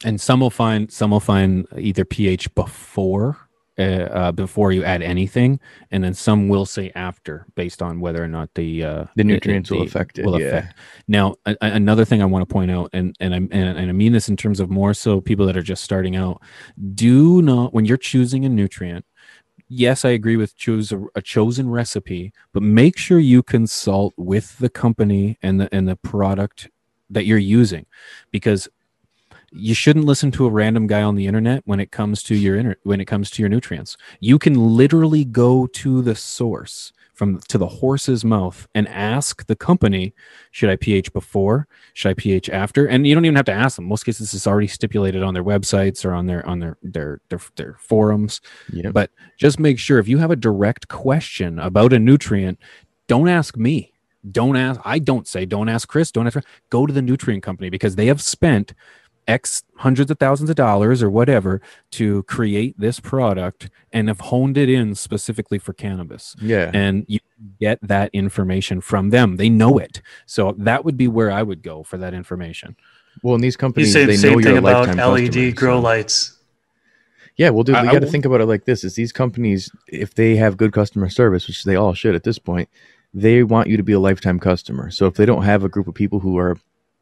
[0.04, 3.45] and some will find some will find either pH before
[3.78, 5.60] uh, uh, before you add anything,
[5.90, 9.20] and then some will say after, based on whether or not the uh, The it-
[9.20, 10.24] it- nutrients will affect it.
[10.24, 10.46] will yeah.
[10.46, 10.78] affect.
[11.08, 13.92] Now, a- another thing I want to point out, and and I and, and I
[13.92, 16.40] mean this in terms of more so people that are just starting out,
[16.94, 19.04] do not when you're choosing a nutrient.
[19.68, 24.56] Yes, I agree with choose a, a chosen recipe, but make sure you consult with
[24.58, 26.70] the company and the and the product
[27.10, 27.84] that you're using,
[28.30, 28.68] because
[29.56, 32.56] you shouldn't listen to a random guy on the internet when it comes to your
[32.56, 33.96] inter- when it comes to your nutrients.
[34.20, 39.56] You can literally go to the source from to the horse's mouth and ask the
[39.56, 40.14] company,
[40.50, 41.66] should I pH before?
[41.94, 42.86] Should I pH after?
[42.86, 43.86] And you don't even have to ask them.
[43.86, 47.40] Most cases it's already stipulated on their websites or on their on their their their,
[47.56, 48.42] their forums.
[48.72, 48.92] Yep.
[48.92, 52.58] But just make sure if you have a direct question about a nutrient,
[53.08, 53.92] don't ask me.
[54.30, 54.80] Don't ask.
[54.84, 56.12] I don't say don't ask Chris.
[56.12, 56.38] Don't ask.
[56.68, 58.74] Go to the nutrient company because they have spent
[59.26, 61.60] X hundreds of thousands of dollars or whatever
[61.92, 66.36] to create this product and have honed it in specifically for cannabis.
[66.40, 66.70] yeah.
[66.72, 67.18] And you
[67.60, 69.36] get that information from them.
[69.36, 70.00] They know it.
[70.26, 72.76] So that would be where I would go for that information.
[73.22, 75.26] well, in these You companies, say the they know same you're thing about lifetime LED
[75.26, 76.32] customer, grow so- lights.
[77.36, 79.70] Yeah, well, dude, I- we got to think about it like this: is these companies,
[79.88, 82.68] if they have good customer service, which they all should at this point,
[83.12, 84.90] they want you to be a lifetime customer.
[84.90, 86.56] So if they don't have a group of people who are,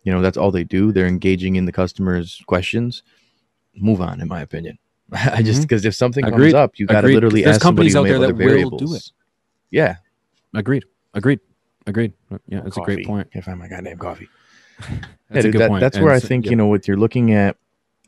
[0.04, 3.02] you know, that's all they do, they're engaging in the customers' questions.
[3.76, 4.78] Move on, in my opinion.
[5.12, 5.62] I just mm-hmm.
[5.62, 6.52] because if something Agreed.
[6.52, 9.10] comes up, you got to literally There's companies out there that other will do it.
[9.70, 9.96] Yeah,
[10.54, 10.84] Agreed.
[11.14, 11.40] Agreed.
[11.86, 12.12] Agreed.
[12.46, 13.06] Yeah, that's a great Coffee.
[13.06, 13.32] point.
[13.32, 14.28] Can't find my goddamn coffee.
[14.80, 15.80] That's yeah, dude, good that, point.
[15.80, 16.50] That's And where I think yeah.
[16.50, 17.56] you know, with you're looking at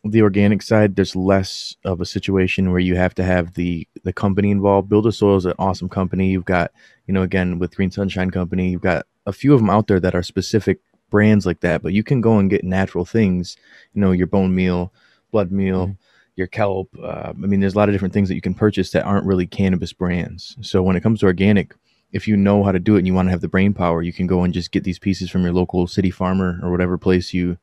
[0.04, 4.12] the organic side, there's less of a situation where you have to have the the
[4.12, 4.90] company involved.
[4.90, 6.28] BuildASoil is an awesome company.
[6.28, 6.72] You've got,
[7.06, 10.00] you know, again with Green Sunshine Company, you've got a few of them out there
[10.00, 10.80] that are specific
[11.10, 11.82] brands like that.
[11.82, 13.56] But you can go and get natural things,
[13.94, 14.92] you know, your bone meal,
[15.30, 15.88] blood meal.
[15.88, 15.96] Mhm.
[16.36, 16.90] Your kelp.
[17.02, 19.24] Uh, I mean, there's a lot of different things that you can purchase that aren't
[19.24, 20.54] really cannabis brands.
[20.60, 21.74] So when it comes to organic,
[22.12, 24.02] if you know how to do it and you want to have the brain power,
[24.02, 26.98] you can go and just get these pieces from your local city farmer or whatever
[26.98, 27.56] place you,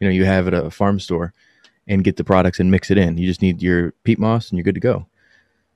[0.00, 1.34] you know, you have at a farm store,
[1.86, 3.18] and get the products and mix it in.
[3.18, 5.06] You just need your peat moss and you're good to go.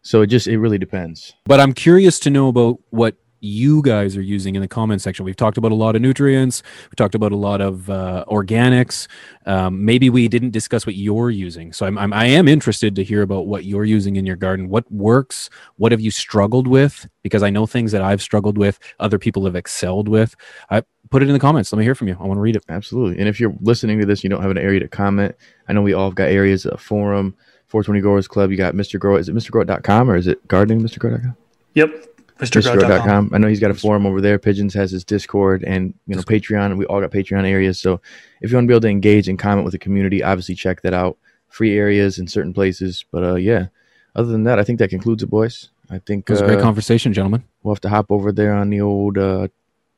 [0.00, 1.34] So it just it really depends.
[1.44, 5.24] But I'm curious to know about what you guys are using in the comment section.
[5.24, 6.62] We've talked about a lot of nutrients.
[6.90, 9.08] We talked about a lot of uh, organics.
[9.46, 11.72] Um, maybe we didn't discuss what you're using.
[11.72, 14.68] So I'm, I'm I am interested to hear about what you're using in your garden.
[14.68, 15.50] What works?
[15.76, 17.08] What have you struggled with?
[17.22, 20.34] Because I know things that I've struggled with, other people have excelled with.
[20.70, 21.72] I put it in the comments.
[21.72, 22.16] Let me hear from you.
[22.18, 22.64] I want to read it.
[22.68, 23.18] Absolutely.
[23.18, 25.34] And if you're listening to this, you don't have an area to comment.
[25.68, 27.34] I know we all have got areas, a forum,
[27.68, 28.50] 420 Growers Club.
[28.50, 28.98] You got Mr.
[28.98, 29.16] Grow.
[29.16, 30.98] Is it MrGrow.com or is it gardening Mr.
[30.98, 31.36] Grow.com?
[31.74, 32.06] Yep.
[32.40, 32.80] MrGrow.com.
[32.80, 33.30] MrGrow.com.
[33.34, 34.38] I know he's got a forum over there.
[34.38, 36.76] Pigeons has his Discord and you know Patreon.
[36.76, 37.80] We all got Patreon areas.
[37.80, 38.00] So
[38.40, 40.82] if you want to be able to engage and comment with the community, obviously check
[40.82, 41.18] that out.
[41.48, 43.04] Free areas in certain places.
[43.10, 43.66] But uh, yeah,
[44.14, 45.68] other than that, I think that concludes it, boys.
[45.90, 47.42] I think It was a great uh, conversation, gentlemen.
[47.62, 49.48] we'll have to hop over there on the old uh,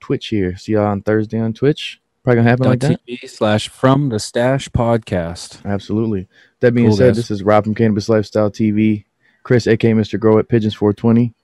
[0.00, 0.56] Twitch here.
[0.56, 2.00] See y'all on Thursday on Twitch.
[2.24, 3.00] Probably gonna happen like that.
[3.06, 5.64] TV slash from the stash podcast.
[5.66, 6.28] Absolutely.
[6.60, 7.16] That being Cool, said, guys.
[7.16, 9.04] this is Rob from Cannabis Lifestyle TV.
[9.42, 10.20] Chris, aka Mr.
[10.20, 11.34] Grow at Pigeons 420.